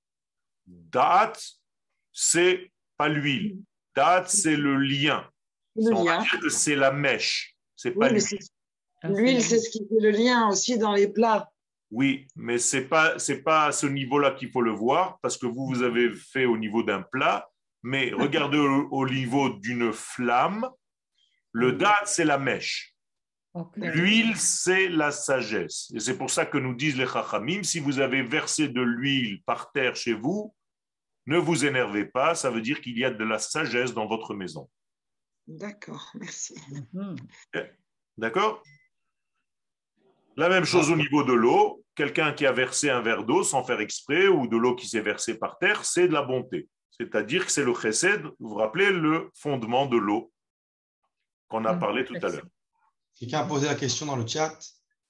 [0.68, 1.42] Date,
[2.14, 3.58] c'est pas l'huile.
[3.96, 5.30] Date, c'est le lien.
[5.76, 6.22] Le On va lien.
[6.22, 7.56] dire que c'est la mèche.
[7.82, 8.22] C'est pas Oui, mais l'huile.
[8.22, 8.52] c'est-
[9.02, 11.50] Ah, l'huile, c'est ce qui fait le lien aussi dans les plats.
[11.92, 15.46] Oui, mais c'est pas c'est pas à ce niveau-là qu'il faut le voir parce que
[15.48, 17.48] vous vous avez fait au niveau d'un plat,
[17.82, 18.12] mais
[18.52, 20.70] regardez au, au niveau d'une flamme.
[21.54, 22.94] Le date c'est la mèche,
[23.78, 25.90] l'huile c'est la sagesse.
[25.96, 29.42] Et c'est pour ça que nous disent les chachamim si vous avez versé de l'huile
[29.46, 30.54] par terre chez vous,
[31.26, 34.34] ne vous énervez pas, ça veut dire qu'il y a de la sagesse dans votre
[34.36, 34.70] maison.
[35.50, 36.54] D'accord, merci.
[36.94, 37.16] Mhm.
[38.18, 38.62] D'accord?
[40.38, 41.84] La même chose au niveau de l'eau.
[41.96, 45.02] Quelqu'un qui a versé un verre d'eau sans faire exprès ou de l'eau qui s'est
[45.02, 46.70] versée par terre, c'est de la bonté.
[46.92, 50.32] C'est-à-dire que c'est le chesed, vous vous rappelez, le fondement de l'eau
[51.50, 51.80] qu'on a Mhm.
[51.80, 52.46] parlé tout à l'heure.
[53.16, 54.58] Quelqu'un a posé la question dans le chat.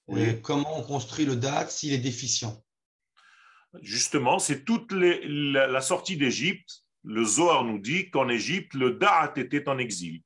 [0.08, 0.22] Oui.
[0.30, 2.64] euh, comment on construit le date s'il est déficient?
[3.82, 6.86] Justement, c'est toute les- la, la sortie d'Égypte.
[7.04, 10.24] Le Zohar nous dit qu'en Égypte, le Da'at était en exil.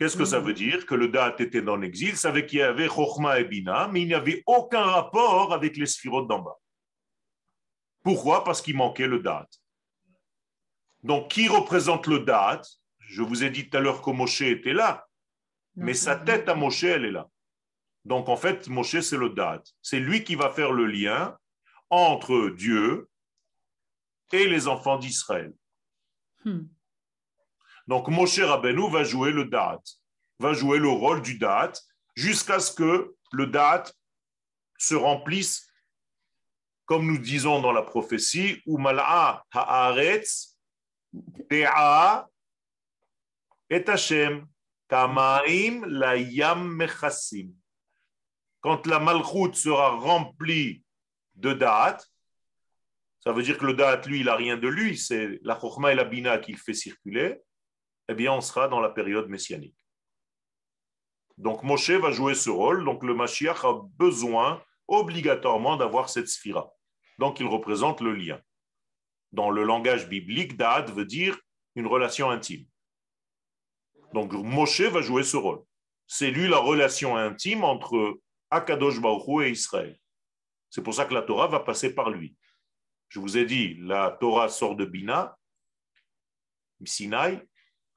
[0.00, 0.46] Qu'est-ce que ça Mhm.
[0.46, 0.86] veut dire?
[0.86, 4.00] Que le Da'at était en exil, ça veut qu'il y avait Chokhmah et Bina, mais
[4.00, 6.56] il n'y avait aucun rapport avec les sphirotes d'en bas.
[8.02, 8.42] Pourquoi?
[8.42, 9.46] Parce qu'il manquait le Da'at.
[11.02, 12.62] Donc, qui représente le Da'at?
[12.98, 15.06] Je vous ai dit tout à l'heure que Moshe était là,
[15.76, 17.28] mais sa tête à Moshe, elle est là.
[18.06, 19.62] Donc, en fait, Moshe, c'est le Da'at.
[19.82, 21.36] C'est lui qui va faire le lien
[21.90, 23.10] entre Dieu
[24.32, 25.52] et les enfants d'Israël.
[26.46, 26.62] Hmm.
[27.86, 29.82] Donc, Moshe Rabbeinu va jouer le Da'at,
[30.38, 31.72] va jouer le rôle du Da'at
[32.14, 33.84] jusqu'à ce que le Da'at
[34.78, 35.68] se remplisse,
[36.86, 40.56] comme nous disons dans la prophétie, ou mal'a haaretz
[41.12, 42.28] de'a
[43.68, 44.46] et Hashem
[44.88, 46.84] kamaim la yam.
[48.60, 50.82] Quand la malchoute sera remplie
[51.34, 51.98] de Da'at,
[53.20, 55.92] ça veut dire que le Da'at, lui, il n'a rien de lui, c'est la Chokhmah
[55.92, 57.40] et la Bina qui le fait circuler.
[58.10, 59.78] Eh bien, on sera dans la période messianique.
[61.38, 62.84] Donc, Moshe va jouer ce rôle.
[62.84, 66.72] Donc, le Mashiach a besoin obligatoirement d'avoir cette sphira.
[67.18, 68.40] Donc, il représente le lien.
[69.30, 71.38] Dans le langage biblique, Da'at veut dire
[71.76, 72.66] une relation intime.
[74.12, 75.62] Donc, Moshe va jouer ce rôle.
[76.08, 78.18] C'est lui la relation intime entre
[78.50, 79.96] Akadosh Baruch et Israël.
[80.68, 82.36] C'est pour ça que la Torah va passer par lui.
[83.08, 85.38] Je vous ai dit, la Torah sort de Bina,
[86.84, 87.40] Sinaï,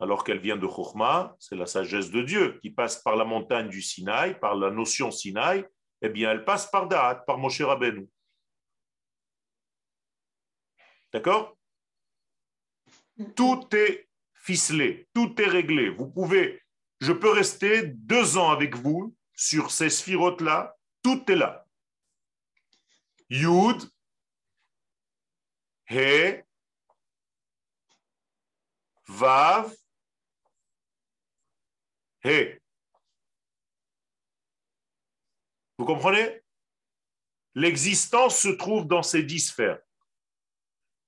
[0.03, 3.69] alors qu'elle vient de Chokhmah, c'est la sagesse de Dieu qui passe par la montagne
[3.69, 5.65] du Sinaï, par la notion Sinaï,
[6.01, 8.09] eh bien elle passe par Da'at, par Moshe Rabbeinu.
[11.13, 11.57] D'accord?
[13.33, 15.89] Tout est ficelé, tout est réglé.
[15.89, 16.61] Vous pouvez,
[16.99, 21.65] je peux rester deux ans avec vous sur ces sphirotes-là, tout est là.
[23.29, 23.89] Yud,
[25.89, 26.43] He,
[29.07, 29.73] Vav,
[35.77, 36.41] Vous comprenez?
[37.55, 39.81] L'existence se trouve dans ces dix sphères.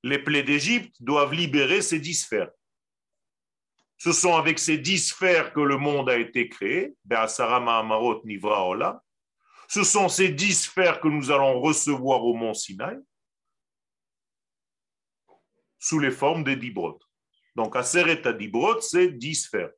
[0.04, 2.52] Les plaies d'Égypte doivent libérer ces dix sphères.
[3.98, 6.96] Ce sont avec ces dix sphères que le monde a été créé.
[9.68, 13.00] Ce sont ces dix sphères que nous allons recevoir au mont Sinaï
[15.80, 17.00] sous les formes des dibrot.
[17.56, 19.72] Donc, Aseret Dibrot, c'est dix sphères.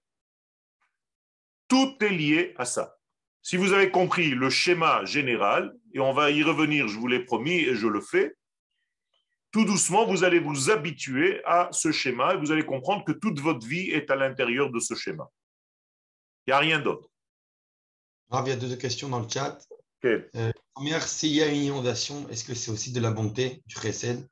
[1.68, 2.98] Tout est lié à ça.
[3.42, 7.24] Si vous avez compris le schéma général, et on va y revenir, je vous l'ai
[7.24, 8.36] promis et je le fais,
[9.52, 13.40] tout doucement, vous allez vous habituer à ce schéma et vous allez comprendre que toute
[13.40, 15.28] votre vie est à l'intérieur de ce schéma.
[16.46, 17.10] Il n'y a rien d'autre.
[18.32, 19.58] il y a deux questions dans le chat.
[20.04, 20.26] Okay.
[20.36, 23.76] Euh, première, s'il y a une inondation, est-ce que c'est aussi de la bonté, du
[23.76, 24.28] chesed?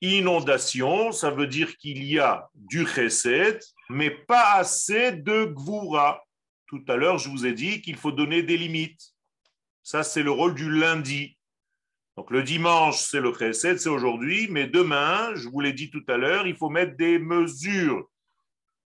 [0.00, 6.22] Inondation, ça veut dire qu'il y a du chesed, mais pas assez de gvura.
[6.68, 9.14] Tout à l'heure, je vous ai dit qu'il faut donner des limites.
[9.82, 11.38] Ça, c'est le rôle du lundi.
[12.18, 16.04] Donc le dimanche, c'est le chesed, c'est aujourd'hui, mais demain, je vous l'ai dit tout
[16.08, 18.06] à l'heure, il faut mettre des mesures.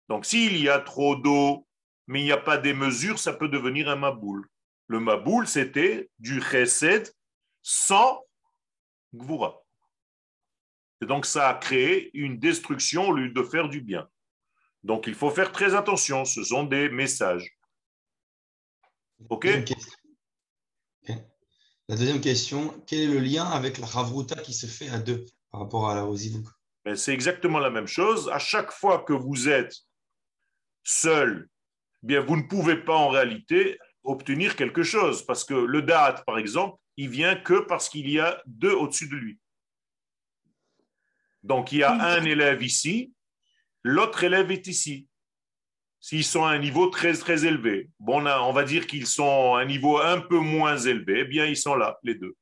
[0.09, 1.67] Donc s'il y a trop d'eau,
[2.07, 4.47] mais il n'y a pas des mesures, ça peut devenir un maboul.
[4.87, 7.13] Le maboul, c'était du chesed
[7.63, 8.23] sans
[9.15, 9.63] gvura.
[11.01, 14.07] Et donc ça a créé une destruction au lieu de faire du bien.
[14.85, 17.57] Donc il faut faire très attention, ce sont des messages.
[19.31, 19.49] OK.
[21.89, 25.27] La deuxième question, quel est le lien avec la Ravruta qui se fait à deux
[25.51, 26.47] par rapport à la Osivouk
[26.85, 28.31] ben, C'est exactement la même chose.
[28.31, 29.75] À chaque fois que vous êtes
[30.83, 31.49] seul,
[32.03, 35.27] eh bien vous ne pouvez pas en réalité obtenir quelque chose.
[35.27, 39.09] Parce que le date, par exemple, il vient que parce qu'il y a deux au-dessus
[39.09, 39.39] de lui.
[41.43, 43.13] Donc il y a un élève ici,
[43.83, 45.07] l'autre élève est ici
[46.05, 47.89] s'ils sont à un niveau très très élevé.
[47.99, 51.47] Bon, on, va dire qu'ils sont à un niveau un peu moins élevé, eh bien
[51.47, 52.37] ils sont là, les deux.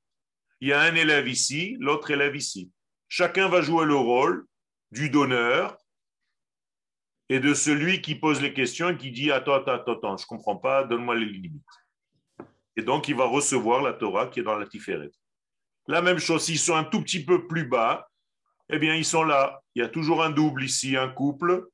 [0.60, 2.72] Il y a un élève ici, l'autre élève ici.
[3.06, 4.48] Chacun va jouer le rôle
[4.90, 5.78] du donneur
[7.28, 10.26] et de celui qui pose les questions et qui dit Attends, attends, attends, je ne
[10.26, 11.62] comprends pas, donne-moi les limites.
[12.74, 15.12] Et donc, il va recevoir la Torah qui est dans la Tiferet.
[15.86, 18.08] La même chose, s'ils sont un tout petit peu plus bas,
[18.70, 19.62] eh bien, ils sont là.
[19.76, 21.68] Il y a toujours un double ici, un couple,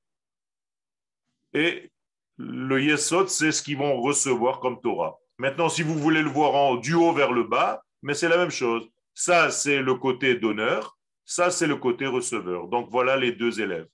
[1.52, 1.90] et
[2.36, 5.18] le Yesod, c'est ce qu'ils vont recevoir comme Torah.
[5.38, 8.36] Maintenant, si vous voulez le voir en du haut vers le bas, mais c'est la
[8.36, 8.88] même chose.
[9.14, 12.68] Ça, c'est le côté donneur, ça, c'est le côté receveur.
[12.68, 13.88] Donc, voilà les deux élèves.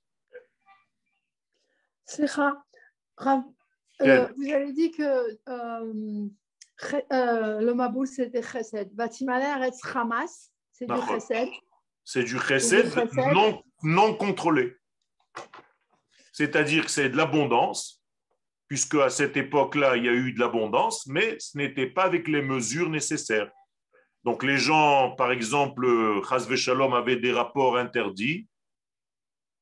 [2.06, 2.62] Slicha,
[4.02, 6.28] euh, vous avez dit que euh,
[7.12, 8.94] euh, le Maboul, c'était Chesed.
[8.94, 11.48] Batimaler et Hamas, c'est du Chesed.
[12.04, 12.92] C'est du Chesed
[13.32, 14.76] non, non contrôlé
[16.34, 18.02] c'est-à-dire que c'est de l'abondance,
[18.66, 22.26] puisque à cette époque-là, il y a eu de l'abondance, mais ce n'était pas avec
[22.26, 23.52] les mesures nécessaires.
[24.24, 25.86] Donc les gens, par exemple,
[26.28, 28.48] Chazve Shalom avaient des rapports interdits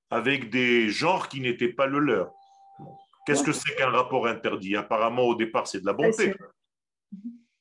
[0.08, 2.32] avec des genres qui n'étaient pas le leur.
[3.26, 4.74] Qu'est-ce que c'est qu'un rapport interdit?
[4.74, 6.34] Apparemment, au départ, c'est de la bonté.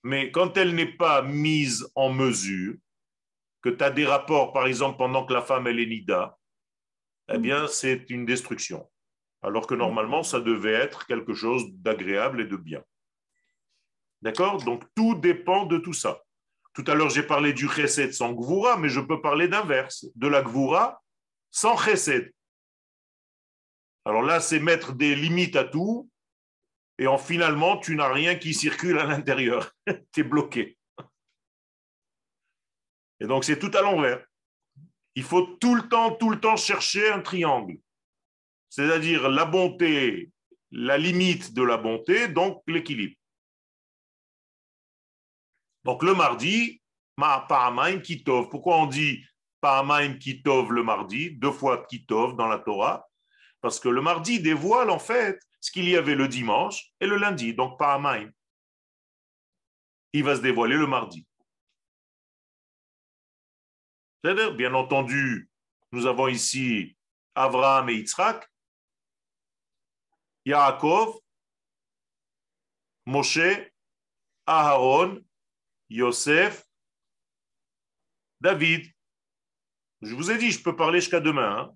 [0.03, 2.75] Mais quand elle n'est pas mise en mesure,
[3.61, 6.37] que tu as des rapports, par exemple, pendant que la femme elle est nida,
[7.33, 8.87] eh bien, c'est une destruction
[9.41, 12.83] alors que normalement, ça devait être quelque chose d'agréable et de bien.
[14.21, 14.63] D'accord?
[14.63, 16.21] Donc, tout dépend de tout ça.
[16.73, 20.27] Tout à l'heure, j'ai parlé du chesed sans gvoura, mais je peux parler d'inverse, de
[20.27, 21.01] la gvoura
[21.49, 22.31] sans chesed.
[24.05, 26.09] Alors là, c'est mettre des limites à tout,
[26.97, 29.71] et en finalement, tu n'as rien qui circule à l'intérieur.
[30.13, 30.77] tu es bloqué.
[33.19, 34.23] Et donc, c'est tout à l'envers.
[35.15, 37.77] Il faut tout le temps, tout le temps chercher un triangle.
[38.71, 40.31] C'est-à-dire la bonté,
[40.71, 43.17] la limite de la bonté, donc l'équilibre.
[45.83, 46.81] Donc le mardi,
[47.17, 47.45] ma
[48.01, 48.47] kitov.
[48.49, 49.25] Pourquoi on dit
[49.59, 53.05] pa'amaim kitov le mardi, deux fois kitov dans la Torah
[53.59, 57.17] Parce que le mardi dévoile en fait ce qu'il y avait le dimanche et le
[57.17, 58.31] lundi, donc pa'amaim.
[60.13, 61.27] Il va se dévoiler le mardi.
[64.23, 65.49] C'est-à-dire, bien entendu,
[65.91, 66.95] nous avons ici
[67.35, 68.50] Abraham et Yitzhak,
[70.45, 71.19] Yaakov,
[73.05, 73.71] Moshe,
[74.45, 75.21] Aharon,
[75.89, 76.65] Yosef,
[78.39, 78.91] David.
[80.01, 81.57] Je vous ai dit, je peux parler jusqu'à demain.
[81.57, 81.75] Hein.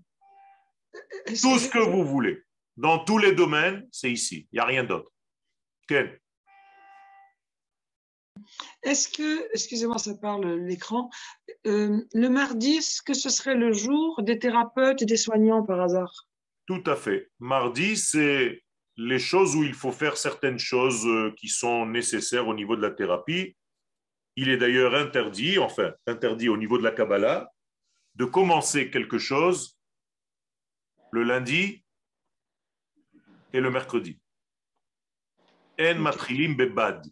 [1.27, 2.43] Tout ce que vous voulez.
[2.77, 4.47] Dans tous les domaines, c'est ici.
[4.51, 5.11] Il n'y a rien d'autre.
[8.83, 11.09] Est-ce que, excusez-moi, ça parle l'écran,
[11.65, 15.81] euh, le mardi, est-ce que ce serait le jour des thérapeutes et des soignants par
[15.81, 16.27] hasard?
[16.65, 17.29] Tout à fait.
[17.39, 18.63] Mardi, c'est
[18.97, 22.81] les choses où il faut faire certaines choses euh, qui sont nécessaires au niveau de
[22.81, 23.55] la thérapie.
[24.35, 27.49] Il est d'ailleurs interdit, enfin interdit au niveau de la Kabbalah,
[28.15, 29.77] de commencer quelque chose
[31.11, 31.83] le lundi
[33.53, 34.19] et le mercredi.
[35.79, 37.05] En matrilim bebad.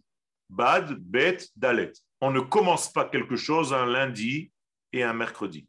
[0.50, 1.94] Bad, bet, dalet.
[2.22, 4.52] On ne commence pas quelque chose un lundi
[4.92, 5.68] et un mercredi.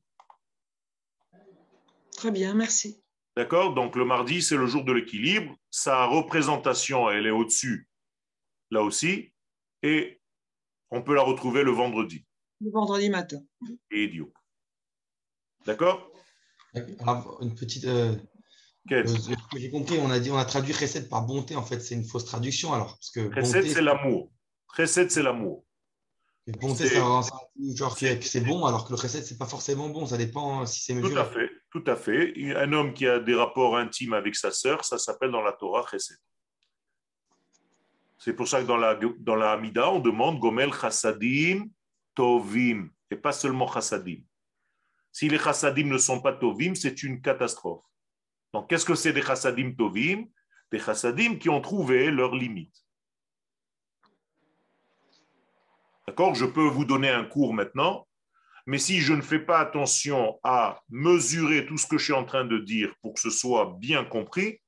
[2.16, 3.04] Très bien, merci.
[3.37, 3.75] D'accord?
[3.75, 5.57] Donc le mardi, c'est le jour de l'équilibre.
[5.70, 7.88] Sa représentation, elle est au-dessus,
[8.70, 9.33] là aussi.
[9.83, 10.20] Et
[10.90, 12.25] on peut la retrouver le vendredi.
[12.61, 13.40] Le vendredi matin.
[13.90, 14.33] Et idiot.
[15.66, 16.11] D'accord?
[16.75, 17.85] Une petite.
[17.85, 18.16] Euh,
[18.92, 19.05] euh,
[19.57, 21.57] j'ai compris, on a dit, on a traduit recette par bonté.
[21.57, 22.73] En fait, c'est une fausse traduction.
[22.73, 24.31] Alors, parce que recette, c'est l'amour.
[24.68, 25.64] Recette, c'est l'amour.
[26.61, 30.05] Bonté, c'est bon, alors que le recette, c'est pas forcément bon.
[30.07, 31.14] Ça dépend si c'est mesuré.
[31.14, 32.33] Tout à fait, tout à fait.
[32.55, 35.83] Un homme qui a des rapports intimes avec sa sœur, ça s'appelle dans la Torah
[35.83, 36.21] recette.
[38.17, 41.67] C'est pour ça que dans la, dans Hamida, on demande Gomel chassadim
[42.15, 44.23] tovim, et pas seulement chassadim.
[45.11, 47.85] Si les chassadim ne sont pas tovim, c'est une catastrophe.
[48.53, 50.27] Donc, qu'est-ce que c'est des chassadim tovim?
[50.71, 52.87] Des chassadim qui ont trouvé leurs limites.
[56.07, 58.07] D'accord Je peux vous donner un cours maintenant,
[58.66, 62.24] mais si je ne fais pas attention à mesurer tout ce que je suis en
[62.24, 64.61] train de dire pour que ce soit bien compris,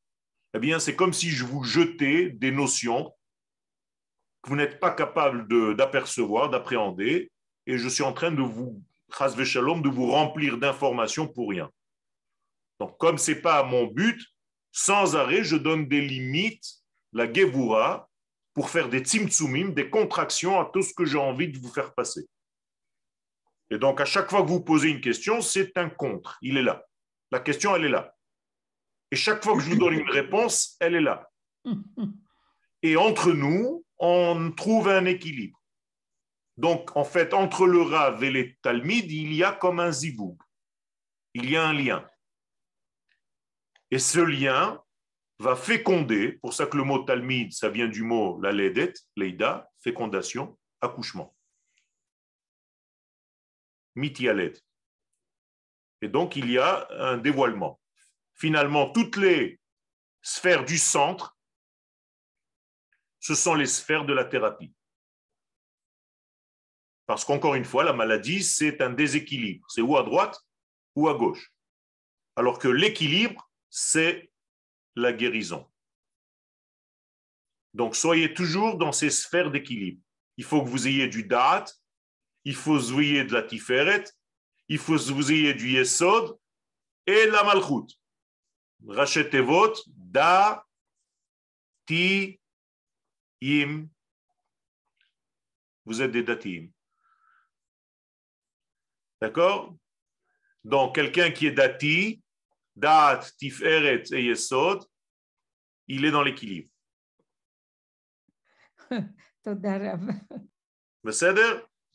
[0.55, 3.13] eh bien, c'est comme si je vous jetais des notions
[4.43, 7.31] que vous n'êtes pas capable d'apercevoir, d'appréhender,
[7.67, 11.71] et je suis en train de vous, de vous remplir d'informations pour rien.
[12.79, 14.21] Donc, comme ce n'est pas mon but,
[14.73, 16.67] sans arrêt, je donne des limites,
[17.13, 18.09] la gevura,
[18.53, 21.95] pour faire des tzimtzumim, des contractions à tout ce que j'ai envie de vous faire
[21.95, 22.27] passer.
[23.71, 26.39] Et donc, à chaque fois que vous posez une question, c'est un contre.
[26.43, 26.85] Il est là.
[27.31, 28.15] La question, elle est là.
[29.11, 31.31] Et chaque fois que je vous donne une réponse, elle est là.
[32.83, 35.61] Et entre nous, on trouve un équilibre.
[36.57, 40.39] Donc, en fait, entre le Rav et les Talmides, il y a comme un ziboug.
[41.35, 42.07] Il y a un lien.
[43.91, 44.83] Et ce lien
[45.39, 49.69] va féconder, pour ça que le mot Talmide, ça vient du mot la ledet, leida,
[49.83, 51.36] fécondation, accouchement.
[53.97, 54.53] Mitialet.
[56.03, 57.81] Et donc, il y a un dévoilement.
[58.35, 59.59] Finalement, toutes les
[60.23, 61.37] sphères du centre
[63.27, 64.73] ce sont les sphères de la thérapie.
[67.07, 69.67] Parce qu'encore une fois, la maladie, c'est un déséquilibre.
[69.69, 70.39] C'est ou à droite
[70.95, 71.53] ou à gauche.
[72.37, 74.31] Alors que l'équilibre, c'est
[74.95, 75.69] la guérison.
[77.75, 80.01] Donc, soyez toujours dans ces sphères d'équilibre.
[80.37, 81.65] Il faut que vous ayez du da'at,
[82.47, 84.05] il faut ayez de la tiferet,
[84.69, 86.39] il faut ayez du yesod
[87.05, 87.93] et la malchut.
[88.87, 90.65] Rachetez votre da,
[91.87, 92.39] ti,
[93.43, 93.89] im,
[95.85, 96.71] vous êtes des datim.
[99.21, 99.77] D'accord?
[100.63, 102.23] Donc, quelqu'un qui est dati,
[102.77, 104.87] dat, tiferet et yesod,
[105.89, 106.71] il est dans l'équilibre.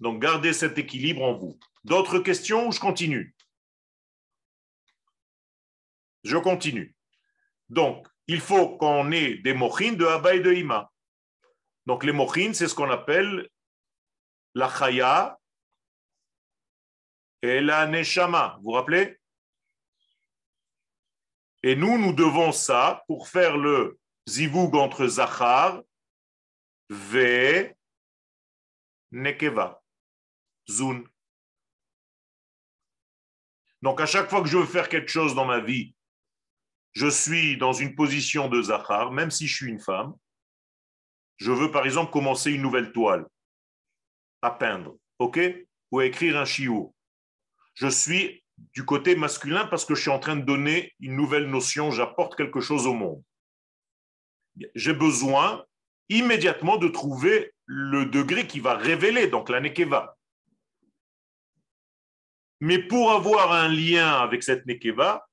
[0.01, 1.57] Donc, gardez cet équilibre en vous.
[1.85, 3.33] D'autres questions ou je continue?
[6.23, 6.95] Je continue.
[7.69, 10.91] Donc, il faut qu'on ait des mochines de Abba et de Ima.
[11.85, 13.49] Donc les mochines, c'est ce qu'on appelle
[14.53, 15.39] la chaya
[17.41, 18.57] et la neshama.
[18.57, 19.19] Vous vous rappelez?
[21.63, 25.81] Et nous, nous devons ça pour faire le zivug entre Zachar,
[26.89, 27.73] Ve,
[29.11, 29.80] Nekeva,
[33.81, 35.93] Donc à chaque fois que je veux faire quelque chose dans ma vie
[36.93, 40.13] je suis dans une position de Zahar, même si je suis une femme,
[41.37, 43.25] je veux par exemple commencer une nouvelle toile
[44.41, 45.39] à peindre, ok
[45.91, 46.93] Ou à écrire un chiot.
[47.73, 48.43] Je suis
[48.73, 52.35] du côté masculin parce que je suis en train de donner une nouvelle notion, j'apporte
[52.35, 53.23] quelque chose au monde.
[54.75, 55.65] J'ai besoin
[56.09, 60.17] immédiatement de trouver le degré qui va révéler, donc la nekeva.
[62.61, 65.27] Mais pour avoir un lien avec cette nekeva,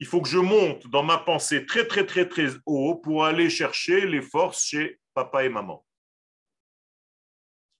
[0.00, 3.48] il faut que je monte dans ma pensée très très très très haut pour aller
[3.48, 5.86] chercher les forces chez papa et maman.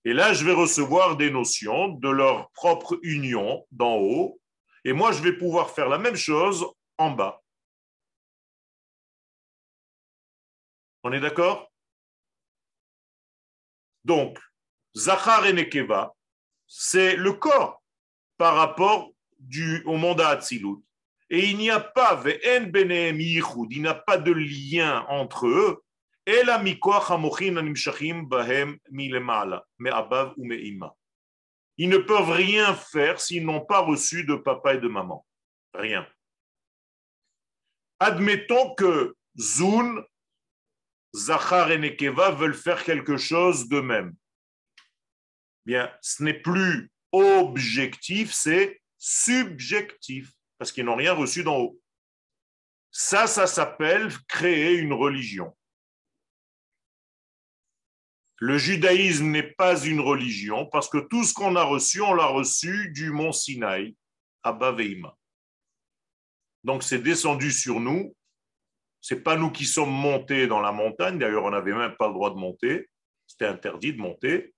[0.05, 4.40] Et là, je vais recevoir des notions de leur propre union d'en haut,
[4.84, 6.64] et moi, je vais pouvoir faire la même chose
[6.96, 7.42] en bas.
[11.03, 11.72] On est d'accord?
[14.05, 14.38] Donc,
[14.96, 16.14] Zachar et Nekeva,
[16.68, 17.82] c'est le corps
[18.43, 20.40] par rapport du, au monde à
[21.30, 25.84] Et il n'y a pas, il n'y a pas de lien entre eux,
[26.26, 26.45] ils
[31.88, 35.24] ne peuvent rien faire s'ils n'ont pas reçu de papa et de maman.
[35.72, 36.05] Rien.
[38.01, 40.05] Admettons que Zun,
[41.14, 44.16] Zachar et Nekeva veulent faire quelque chose d'eux-mêmes.
[45.64, 51.81] Bien, ce n'est plus objectif, c'est subjectif, parce qu'ils n'ont rien reçu d'en haut.
[52.91, 55.57] Ça, ça s'appelle créer une religion.
[58.37, 62.27] Le judaïsme n'est pas une religion parce que tout ce qu'on a reçu, on l'a
[62.27, 63.97] reçu du mont Sinaï
[64.43, 65.17] à Baveima.
[66.65, 68.17] Donc c'est descendu sur nous.
[69.01, 71.19] C'est pas nous qui sommes montés dans la montagne.
[71.19, 72.89] D'ailleurs, on n'avait même pas le droit de monter.
[73.27, 74.55] C'était interdit de monter.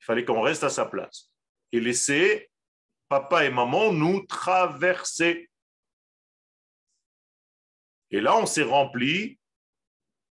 [0.00, 1.30] Il fallait qu'on reste à sa place
[1.72, 2.50] et laisser
[3.08, 5.50] papa et maman nous traverser.
[8.10, 9.38] Et là, on s'est rempli,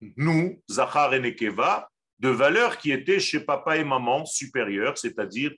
[0.02, 1.90] nous, Zachar et Nekeva,
[2.20, 5.54] de valeurs qui étaient chez papa et maman supérieures, c'est-à-dire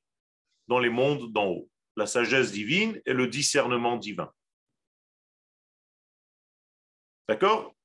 [0.68, 4.32] dans les mondes d'en haut, la sagesse divine et le discernement divin.
[7.28, 7.76] D'accord?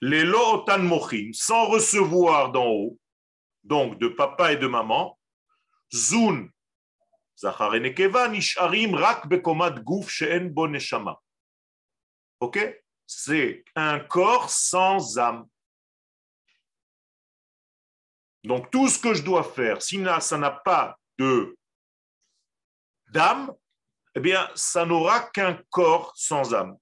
[0.00, 2.98] Les lo'otan mochim, sans recevoir d'en haut,
[3.62, 5.18] donc de papa et de maman,
[5.94, 6.50] zun,
[7.36, 10.66] zachar et nisharim rak bekomad guf she'en bo
[12.40, 12.58] Ok
[13.06, 15.46] C'est un corps sans âme.
[18.42, 21.56] Donc tout ce que je dois faire, si ça n'a pas de
[23.08, 23.54] d'âme,
[24.14, 26.76] eh bien, ça n'aura qu'un corps sans âme.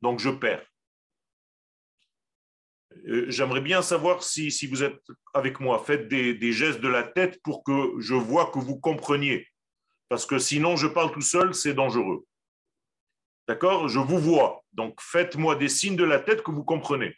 [0.00, 0.69] Donc je perds.
[3.06, 5.00] Euh, j'aimerais bien savoir si, si, vous êtes
[5.34, 5.82] avec moi.
[5.84, 9.46] Faites des, gestes de la tête pour que je vois que vous compreniez.
[10.08, 12.26] Parce que sinon, je parle tout seul, c'est dangereux.
[13.46, 13.88] D'accord?
[13.88, 14.64] Je vous vois.
[14.72, 17.16] Donc faites-moi des signes de la tête que vous comprenez.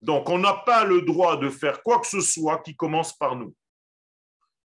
[0.00, 3.34] Donc, on n'a pas le droit de faire quoi que ce soit qui commence par
[3.34, 3.54] nous.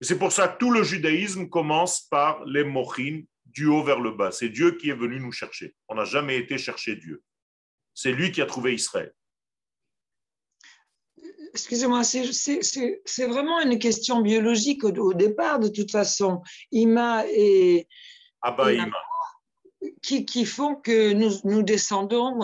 [0.01, 4.11] c'est pour ça que tout le judaïsme commence par les mochim, du haut vers le
[4.11, 4.31] bas.
[4.31, 5.75] C'est Dieu qui est venu nous chercher.
[5.87, 7.23] On n'a jamais été chercher Dieu.
[7.93, 9.13] C'est lui qui a trouvé Israël.
[11.53, 16.41] Excusez-moi, c'est vraiment une question biologique au, départ, de toute façon.
[16.71, 17.87] Ima et.
[18.41, 18.97] Abba Ima.
[20.01, 22.39] Qui, qui, font que nous, nous descendons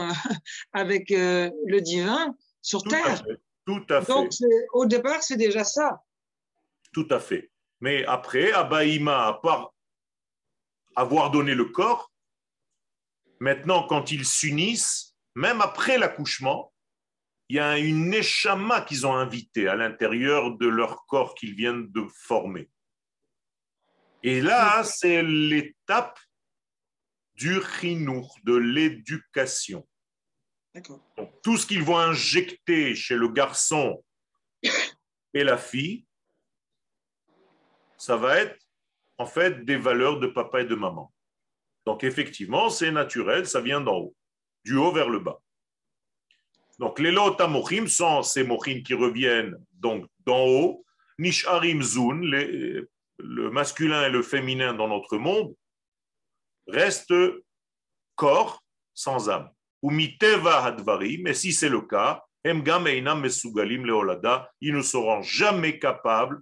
[0.73, 3.23] avec euh, le divin sur Terre.
[3.65, 4.11] tout à fait.
[4.11, 4.29] Donc,
[4.73, 6.01] au départ, c'est déjà ça.
[6.93, 7.49] Tout à fait.
[7.81, 9.73] Mais après, Abaïma, à part
[10.95, 12.11] avoir donné le corps,
[13.39, 16.73] maintenant, quand ils s'unissent, même après l'accouchement,
[17.49, 21.91] il y a une échama qu'ils ont invité à l'intérieur de leur corps qu'ils viennent
[21.91, 22.69] de former.
[24.23, 26.19] Et là, c'est l'étape
[27.35, 29.87] du chinour, de l'éducation
[31.41, 34.03] tout ce qu'ils vont injecter chez le garçon
[35.33, 36.05] et la fille,
[37.97, 38.59] ça va être
[39.17, 41.13] en fait des valeurs de papa et de maman.
[41.85, 44.15] Donc effectivement, c'est naturel, ça vient d'en haut,
[44.63, 45.41] du haut vers le bas.
[46.79, 50.85] Donc les lotamochim sont ces mochim qui reviennent donc d'en haut,
[51.17, 55.53] nisharim zun, le masculin et le féminin dans notre monde,
[56.67, 57.13] restent
[58.15, 58.63] corps
[58.93, 59.51] sans âme
[59.81, 62.63] ou miteva hadvarim, mais si c'est le cas, ils
[64.73, 66.41] ne seront jamais capables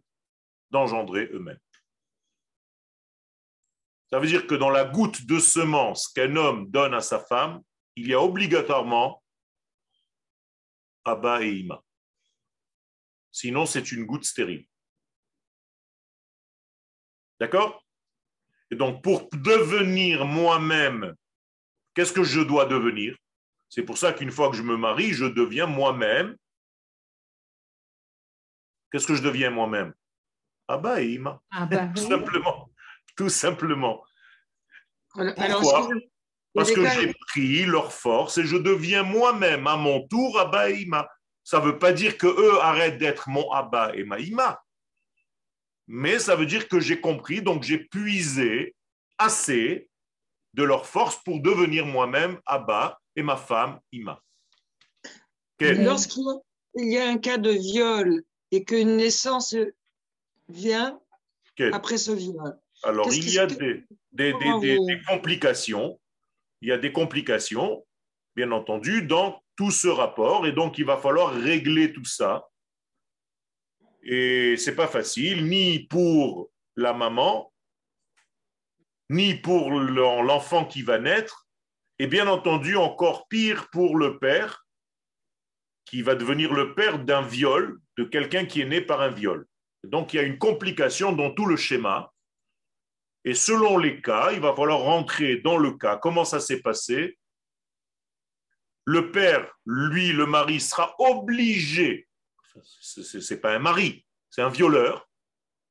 [0.70, 1.58] d'engendrer eux-mêmes.
[4.12, 7.62] Ça veut dire que dans la goutte de semence qu'un homme donne à sa femme,
[7.96, 9.24] il y a obligatoirement
[11.08, 11.84] Abba et Ima.
[13.32, 14.68] Sinon, c'est une goutte stérile.
[17.40, 17.86] D'accord?
[18.72, 21.16] Et donc, pour devenir moi-même,
[21.94, 23.16] qu'est-ce que je dois devenir?
[23.70, 26.36] C'est pour ça qu'une fois que je me marie, je deviens moi-même.
[28.92, 29.94] Qu'est-ce que je deviens moi-même?
[30.68, 31.42] Abba et Ima.
[31.96, 32.70] Tout simplement.
[33.16, 34.06] Tout simplement.
[35.10, 35.90] Pourquoi?
[36.54, 40.82] Parce que j'ai pris leur force et je deviens moi-même à mon tour Abba et
[40.82, 41.08] Ima.
[41.44, 44.62] Ça ne veut pas dire que eux arrêtent d'être mon Abba et ma Ima.
[45.88, 48.76] Mais ça veut dire que j'ai compris, donc j'ai puisé
[49.18, 49.90] assez
[50.54, 54.22] de leur force pour devenir moi-même Abba et ma femme Ima.
[55.60, 56.24] Lorsqu'il
[56.76, 59.56] y a un cas de viol et qu'une naissance
[60.50, 61.00] vient
[61.72, 62.58] après ce viol.
[62.84, 66.00] Alors, il y a des, des, des, complications.
[66.62, 67.86] Il y a des complications,
[68.36, 70.48] bien entendu, dans tout ce rapport.
[70.48, 72.48] Et donc, il va falloir régler tout ça.
[74.04, 77.52] Et c'est pas facile, ni pour la maman,
[79.10, 81.48] ni pour l'enfant qui va naître,
[82.00, 84.66] et bien entendu encore pire pour le père,
[85.86, 89.48] qui va devenir le père d'un viol, de quelqu'un qui est né par un viol.
[89.84, 92.14] Donc il y a une complication dans tout le schéma.
[93.26, 95.98] Et selon les cas, il va falloir rentrer dans le cas.
[95.98, 97.18] Comment ça s'est passé?
[98.86, 102.08] Le père, lui, le mari, sera obligé,
[102.64, 105.10] ce n'est pas un mari, c'est un violeur,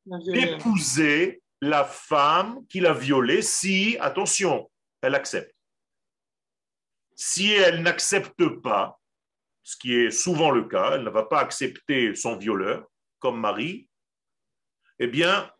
[0.04, 4.70] d'épouser la femme qu'il a violée si, attention,
[5.00, 5.54] elle accepte.
[7.14, 9.00] Si elle n'accepte pas,
[9.62, 12.86] ce qui est souvent le cas, elle ne va pas accepter son violeur
[13.18, 13.88] comme mari,
[14.98, 15.50] eh bien,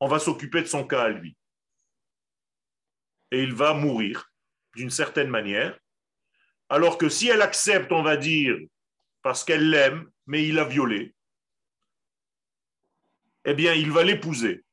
[0.00, 1.36] on va s'occuper de son cas à lui.
[3.30, 4.32] Et il va mourir
[4.74, 5.78] d'une certaine manière.
[6.68, 8.56] Alors que si elle accepte, on va dire,
[9.22, 11.14] parce qu'elle l'aime, mais il a violé,
[13.44, 14.64] eh bien, il va l'épouser.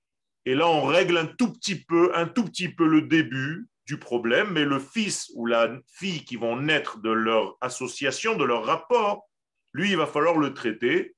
[0.45, 3.97] Et là, on règle un tout petit peu, un tout petit peu le début du
[3.97, 8.65] problème, mais le fils ou la fille qui vont naître de leur association, de leur
[8.65, 9.29] rapport,
[9.73, 11.15] lui, il va falloir le traiter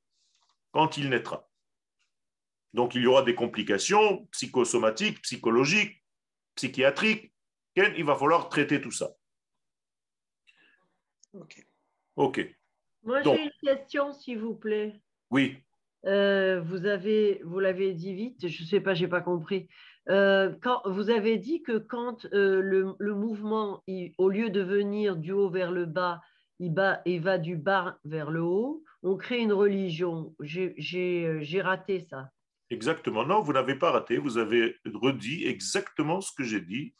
[0.72, 1.49] quand il naîtra.
[2.74, 6.03] Donc, il y aura des complications psychosomatiques, psychologiques,
[6.55, 7.34] psychiatriques.
[7.76, 9.11] Il va falloir traiter tout ça.
[11.34, 11.65] OK.
[12.15, 12.55] OK.
[13.03, 14.99] Moi, j'ai une question, s'il vous plaît.
[15.32, 15.57] Oui.
[16.05, 19.67] Euh, vous avez, vous l'avez dit vite, je ne sais pas, j'ai pas compris.
[20.09, 23.84] Euh, quand, vous avez dit que quand euh, le, mouvement,
[24.17, 26.22] au lieu de venir du haut vers le bas,
[26.59, 26.74] il,
[27.05, 30.36] il va du bas vers le haut, on crée une religion.
[30.39, 32.32] J'ai raté ça.
[32.70, 33.26] Exactement.
[33.26, 34.17] Non, vous n'avez pas raté.
[34.17, 36.93] Vous avez redit exactement ce que j'ai dit,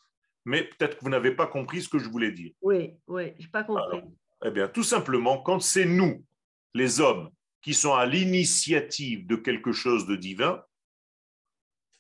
[0.46, 2.54] mais peut-être que vous n'avez pas compris ce que je voulais dire.
[2.62, 4.02] Oui, oui, je n'ai pas compris.
[4.46, 6.26] eh bien, tout simplement, quand c'est nous,
[6.74, 7.30] les hommes,
[7.62, 10.64] qui sont à l'initiative de quelque chose de divin,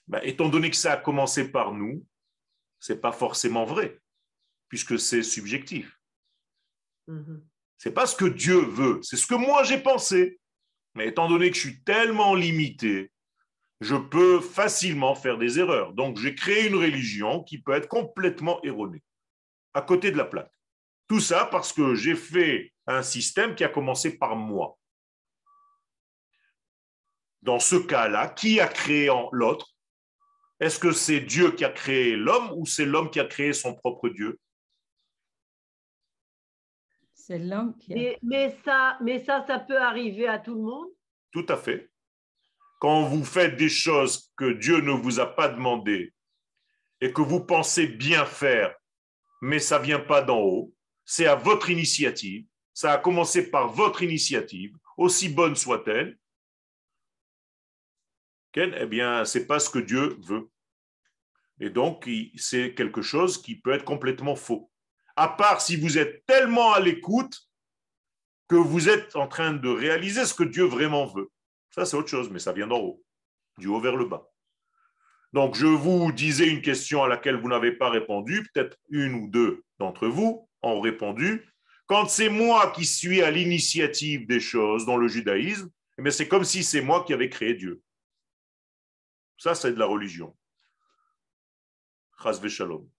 [0.07, 2.05] ben, étant donné que ça a commencé par nous,
[2.79, 3.99] ce n'est pas forcément vrai,
[4.69, 5.99] puisque c'est subjectif.
[7.07, 7.41] Mm-hmm.
[7.77, 10.39] Ce n'est pas ce que Dieu veut, c'est ce que moi j'ai pensé.
[10.95, 13.11] Mais étant donné que je suis tellement limité,
[13.81, 15.93] je peux facilement faire des erreurs.
[15.93, 19.03] Donc j'ai créé une religion qui peut être complètement erronée,
[19.73, 20.51] à côté de la plaque.
[21.07, 24.77] Tout ça parce que j'ai fait un système qui a commencé par moi
[27.41, 29.73] dans ce cas-là, qui a créé l'autre?
[30.59, 33.73] Est-ce que c'est Dieu qui a créé l'homme ou c'est l'homme qui a créé son
[33.73, 34.37] propre Dieu?
[37.13, 38.17] C'est l'homme qui a...
[38.21, 40.89] Mais, ça, mais ça, ça peut arriver à tout le monde?
[41.31, 41.89] Tout à fait.
[42.79, 46.13] Quand vous faites des choses que Dieu ne vous a pas demandées
[47.01, 48.73] et que vous pensez bien faire,
[49.41, 50.73] mais ça vient pas d'en haut,
[51.05, 56.17] c'est à votre initiative, ça a commencé par votre initiative, aussi bonne soit-elle,
[58.55, 60.49] eh bien, ce n'est pas ce que Dieu veut.
[61.59, 64.71] Et donc, c'est quelque chose qui peut être complètement faux.
[65.15, 67.37] À part si vous êtes tellement à l'écoute
[68.47, 71.29] que vous êtes en train de réaliser ce que Dieu vraiment veut.
[71.71, 73.03] Ça, c'est autre chose, mais ça vient d'en haut,
[73.57, 74.29] du haut vers le bas.
[75.33, 79.27] Donc, je vous disais une question à laquelle vous n'avez pas répondu, peut-être une ou
[79.27, 81.45] deux d'entre vous ont répondu.
[81.85, 86.43] Quand c'est moi qui suis à l'initiative des choses dans le judaïsme, eh c'est comme
[86.43, 87.81] si c'est moi qui avais créé Dieu.
[89.37, 90.35] Ça, c'est de la religion.
[92.47, 92.89] Shalom.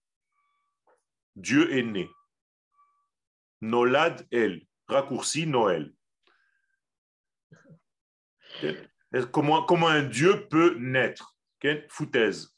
[1.35, 2.09] Dieu est né.
[3.61, 4.65] Nolad El.
[4.87, 5.93] Raccourci Noël.
[9.31, 11.35] Comment, comment un Dieu peut naître?
[11.89, 12.55] Foutaise.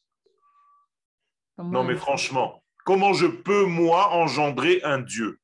[1.58, 5.40] Non, mais franchement, comment je peux, moi, engendrer un Dieu?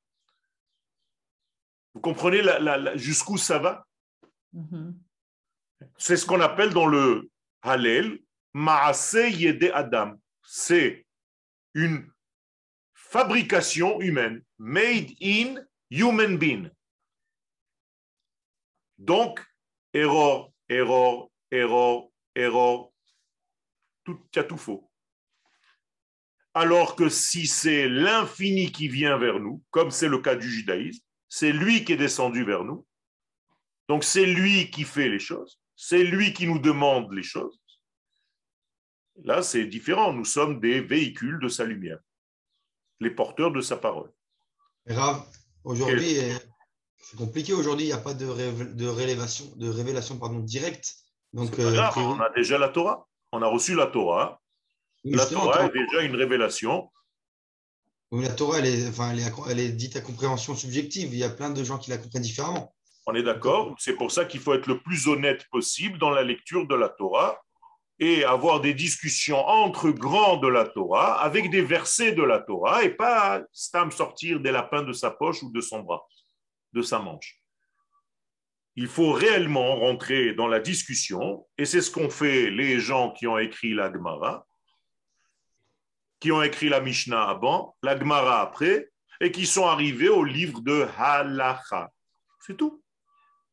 [1.93, 2.41] Vous comprenez
[2.95, 3.85] jusqu'où ça va?
[4.55, 4.93] Mm-hmm.
[5.97, 7.29] C'est ce qu'on appelle dans le
[7.61, 8.19] Hallel
[8.53, 10.15] Maase Yede Adam.
[10.43, 11.05] C'est
[11.73, 12.09] une
[12.93, 15.55] fabrication humaine, made in
[15.89, 16.69] human being.
[18.97, 19.45] Donc,
[19.93, 22.89] erreur, erreur, erreur, erreur,
[24.03, 24.89] tout, tu as tout faux.
[26.53, 31.03] Alors que si c'est l'infini qui vient vers nous, comme c'est le cas du judaïsme,
[31.27, 32.85] c'est lui qui est descendu vers nous,
[33.87, 37.59] donc c'est lui qui fait les choses, c'est lui qui nous demande les choses.
[39.23, 41.99] Là, c'est différent, nous sommes des véhicules de sa lumière,
[42.99, 44.11] les porteurs de sa parole.
[45.63, 46.17] Aujourd'hui,
[47.01, 48.25] c'est compliqué aujourd'hui, il n'y a pas de,
[48.73, 50.95] de révélation, de révélation pardon, directe.
[51.33, 53.07] Donc, euh, on a déjà la Torah.
[53.31, 54.41] On a reçu la Torah.
[55.03, 56.91] la Torah est déjà une révélation.
[58.11, 59.15] la Torah, elle est, enfin,
[59.49, 61.13] elle, est, dite à compréhension subjective.
[61.13, 62.75] Il y a plein de gens qui la comprennent différemment.
[63.05, 66.23] On est d'accord C'est pour ça qu'il faut être le plus honnête possible dans la
[66.23, 67.41] lecture de la Torah
[67.99, 72.83] et avoir des discussions entre grands de la Torah avec des versets de la Torah
[72.83, 76.05] et pas stam sortir des lapins de sa poche ou de son bras
[76.73, 77.41] de sa manche.
[78.75, 83.27] Il faut réellement rentrer dans la discussion, et c'est ce qu'ont fait les gens qui
[83.27, 84.45] ont écrit la Gemara,
[86.19, 88.89] qui ont écrit la Mishnah avant, la Gemara après,
[89.21, 91.91] et qui sont arrivés au livre de Halacha.
[92.45, 92.81] C'est tout.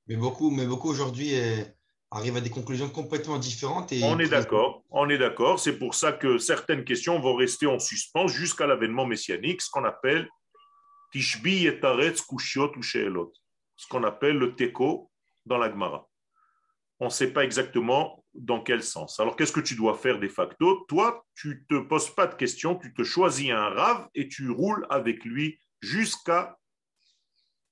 [0.07, 1.65] Mais beaucoup, mais beaucoup aujourd'hui eh,
[2.11, 3.93] arrivent à des conclusions complètement différentes.
[3.93, 5.59] Et on est d'accord, on est d'accord.
[5.59, 9.85] C'est pour ça que certaines questions vont rester en suspens jusqu'à l'avènement messianique, ce qu'on
[9.85, 10.29] appelle
[11.17, 15.11] Tishbi ou ce qu'on appelle le Teko
[15.47, 16.07] dans la Gemara.
[17.01, 19.19] On ne sait pas exactement dans quel sens.
[19.19, 20.85] Alors, qu'est-ce que tu dois faire de facto?
[20.89, 24.51] Toi, tu ne te poses pas de questions, tu te choisis un rave et tu
[24.51, 26.53] roules avec lui jusqu'au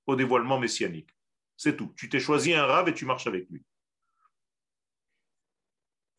[0.09, 1.11] dévoilement messianique.
[1.57, 1.93] C'est tout.
[1.99, 3.63] Tu t'es choisi un rave et tu marches avec lui.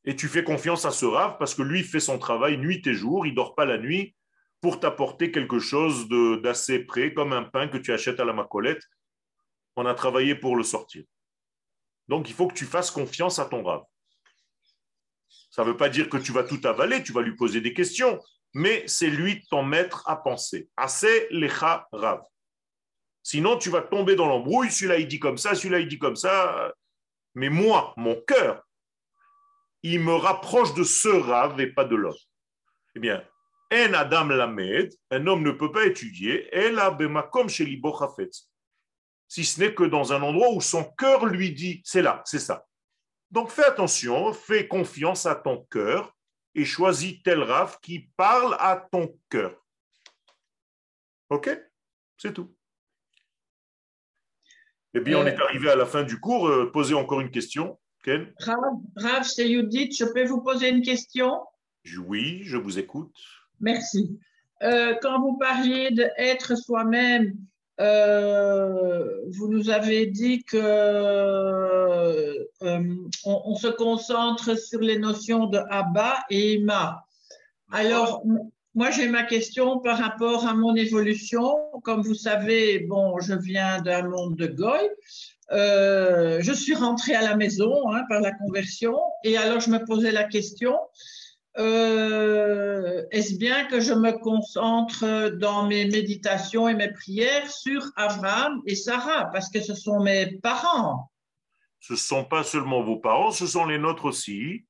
[0.03, 2.93] Et tu fais confiance à ce rave parce que lui fait son travail nuit et
[2.93, 4.15] jour, il dort pas la nuit,
[4.65, 6.09] pour t'apporter quelque chose
[6.41, 8.81] d'assez près, comme un pain que tu achètes à la macolette.
[9.75, 11.03] On a travaillé pour le sortir.
[12.07, 13.83] Donc, il faut que tu fasses confiance à ton rave.
[15.51, 17.75] Ça ne veut pas dire que tu vas tout avaler, tu vas lui poser des
[17.75, 18.19] questions,
[18.55, 20.67] mais c'est lui ton maître à penser.
[20.77, 22.23] Assez lecha rav.
[23.21, 24.71] Sinon, tu vas tomber dans l'embrouille.
[24.71, 26.73] Celui-là, il dit comme ça, celui-là, il dit comme ça.
[27.35, 28.63] Mais moi, mon cœur,
[29.83, 32.23] il me rapproche de ce rave et pas de l'autre.
[32.95, 33.23] Eh bien,
[33.71, 36.49] en Adam Lamed, un homme ne peut pas étudier,
[39.27, 42.39] si ce n'est que dans un endroit où son cœur lui dit, c'est là, c'est
[42.39, 42.67] ça.
[43.31, 46.15] Donc fais attention, fais confiance à ton cœur
[46.53, 49.65] et choisis tel raf qui parle à ton cœur.
[51.29, 51.49] Ok?
[52.17, 52.55] C'est tout.
[54.93, 56.47] Et bien, on est arrivé à la fin du cours.
[56.47, 57.77] Euh, posez encore une question.
[58.03, 59.97] Ken Rav, c'est Judith.
[59.97, 61.43] Je peux vous poser une question?
[62.05, 63.13] Oui, je vous écoute.
[63.59, 64.19] Merci.
[64.63, 67.33] Euh, quand vous parliez d'être soi-même,
[67.81, 69.03] euh,
[69.37, 72.33] vous nous avez dit que euh,
[73.25, 77.05] on, se concentre sur les notions de Abba et Ima.
[77.71, 78.23] Alors,
[78.75, 81.53] moi, j'ai ma question par rapport à mon évolution.
[81.83, 84.89] Comme vous savez, bon, je viens d'un monde de Goy.
[85.51, 90.13] je suis rentrée à la maison hein, par la conversion et alors je me posais
[90.13, 90.77] la question
[91.57, 98.61] euh, est-ce bien que je me concentre dans mes méditations et mes prières sur Abraham
[98.65, 101.11] et Sarah, parce que ce sont mes parents
[101.79, 104.65] Ce ne sont pas seulement vos parents, ce sont les nôtres aussi.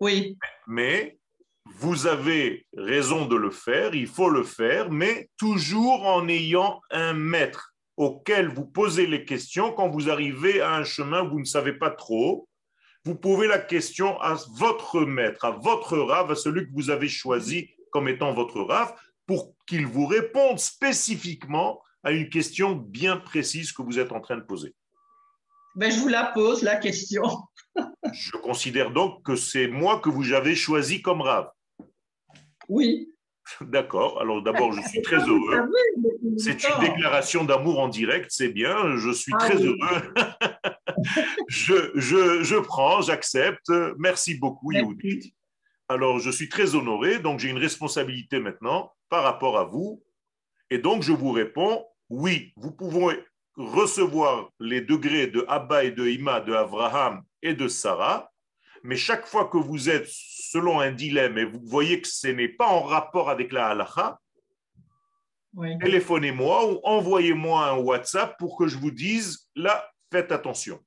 [0.00, 0.38] Oui.
[0.66, 1.18] Mais
[1.66, 7.12] vous avez raison de le faire, il faut le faire, mais toujours en ayant un
[7.12, 11.44] maître auquel vous posez les questions quand vous arrivez à un chemin où vous ne
[11.44, 12.48] savez pas trop
[13.04, 17.08] vous pouvez la question à votre maître, à votre rave, à celui que vous avez
[17.08, 18.94] choisi comme étant votre rave,
[19.26, 24.36] pour qu'il vous réponde spécifiquement à une question bien précise que vous êtes en train
[24.36, 24.74] de poser.
[25.74, 27.22] Ben, je vous la pose, la question.
[28.12, 31.50] je considère donc que c'est moi que vous avez choisi comme rave.
[32.68, 33.11] Oui.
[33.60, 34.20] D'accord.
[34.20, 35.70] Alors d'abord, je suis très heureux.
[36.38, 38.96] C'est une déclaration d'amour en direct, c'est bien.
[38.96, 40.14] Je suis ah très heureux.
[41.48, 43.70] je, je, je, prends, j'accepte.
[43.98, 45.34] Merci beaucoup, Yehudit.
[45.88, 47.18] Alors, je suis très honoré.
[47.18, 50.02] Donc, j'ai une responsabilité maintenant par rapport à vous.
[50.70, 53.22] Et donc, je vous réponds, oui, vous pouvez
[53.56, 58.32] recevoir les degrés de Abba et de Ima, de Abraham et de Sarah
[58.82, 60.08] mais chaque fois que vous êtes
[60.52, 64.18] selon un dilemme et vous voyez que ce n'est pas en rapport avec la halakha,
[65.80, 70.78] téléphonez-moi ou envoyez-moi un WhatsApp pour que je vous dise là, faites attention.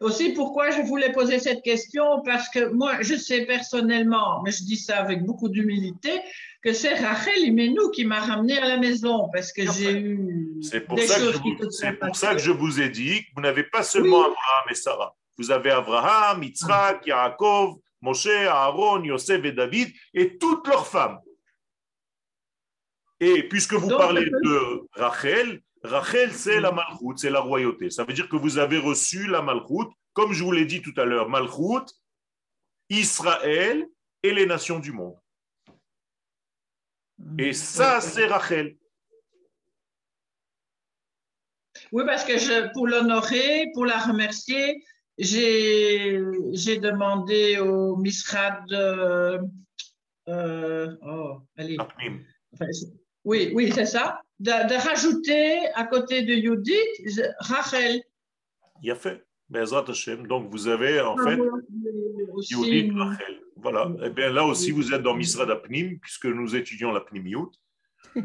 [0.00, 2.22] Aussi, pourquoi je voulais poser cette question?
[2.22, 6.20] Parce que moi, je sais personnellement, mais je dis ça avec beaucoup d'humilité,
[6.62, 10.78] que c'est Rachel Imenou qui m'a ramené à la maison parce que j'ai eu je
[10.78, 14.64] vous, c'est pour ça que je vous ai dit que vous n'avez pas seulement Abraham
[14.70, 15.14] et Sarah.
[15.38, 21.18] Vous avez Abraham, Yitzhak, Yaakov, Moshe, Aaron, Yosef et David et toutes leurs femmes.
[23.20, 27.90] Et puisque vous parlez de Rachel, Rachel, c'est la Malchut, c'est la royauté.
[27.90, 30.94] Ça veut dire que vous avez reçu la Malchut, comme je vous l'ai dit tout
[30.96, 31.86] à l'heure, Malchut,
[32.88, 33.86] Israël
[34.22, 35.16] et les nations du monde.
[37.38, 38.76] Et ça, c'est Rachel.
[41.92, 44.84] Oui, parce que je, pour l'honorer, pour la remercier,
[45.18, 49.40] j'ai demandé au Misrad de.
[50.28, 51.76] Euh, oh, allez.
[53.24, 58.02] oui, oui, c'est ça de, rajouter à côté de Judith Rachel.
[58.82, 59.22] Il a fait.
[59.48, 61.38] Donc vous avez en fait
[62.50, 63.40] Judith, Rachel.
[63.56, 63.92] Voilà.
[64.00, 67.52] Et eh bien là aussi vous êtes dans Misra d'Apnim puisque nous étudions la Pnimiout.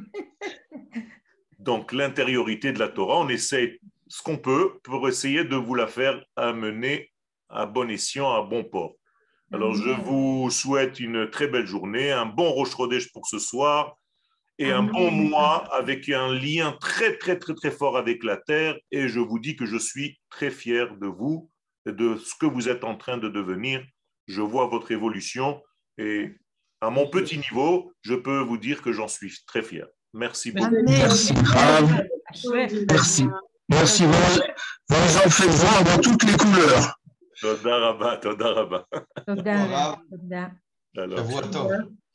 [1.60, 3.80] Donc l'intériorité de la Torah, on essaie
[4.12, 7.14] ce qu'on peut pour essayer de vous la faire amener
[7.47, 8.95] à bon escient, à bon port.
[9.53, 12.76] Alors je vous souhaite une très belle journée, un bon Roche
[13.14, 13.95] pour ce soir
[14.57, 18.78] et un bon mois avec un lien très, très, très, très fort avec la Terre.
[18.91, 21.49] Et je vous dis que je suis très fier de vous,
[21.86, 23.82] de ce que vous êtes en train de devenir.
[24.28, 25.62] Je vois votre évolution
[25.97, 26.36] et
[26.82, 29.88] à mon petit niveau, je peux vous dire que j'en suis très fier.
[30.14, 30.76] Merci beaucoup.
[30.86, 31.34] Merci.
[32.89, 33.26] Merci.
[33.72, 34.05] Merci.
[34.05, 34.11] Vous,
[34.89, 36.99] vous en faites voir dans toutes les couleurs.
[37.41, 38.86] Toda rabba, toda rabba.
[39.26, 39.97] Toda.
[40.09, 40.51] Toda.
[40.97, 41.72] Alors, Shavuot tov.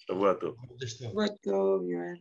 [0.06, 0.54] Shavuot tov.
[0.86, 2.20] Shavuot tov, Yoel.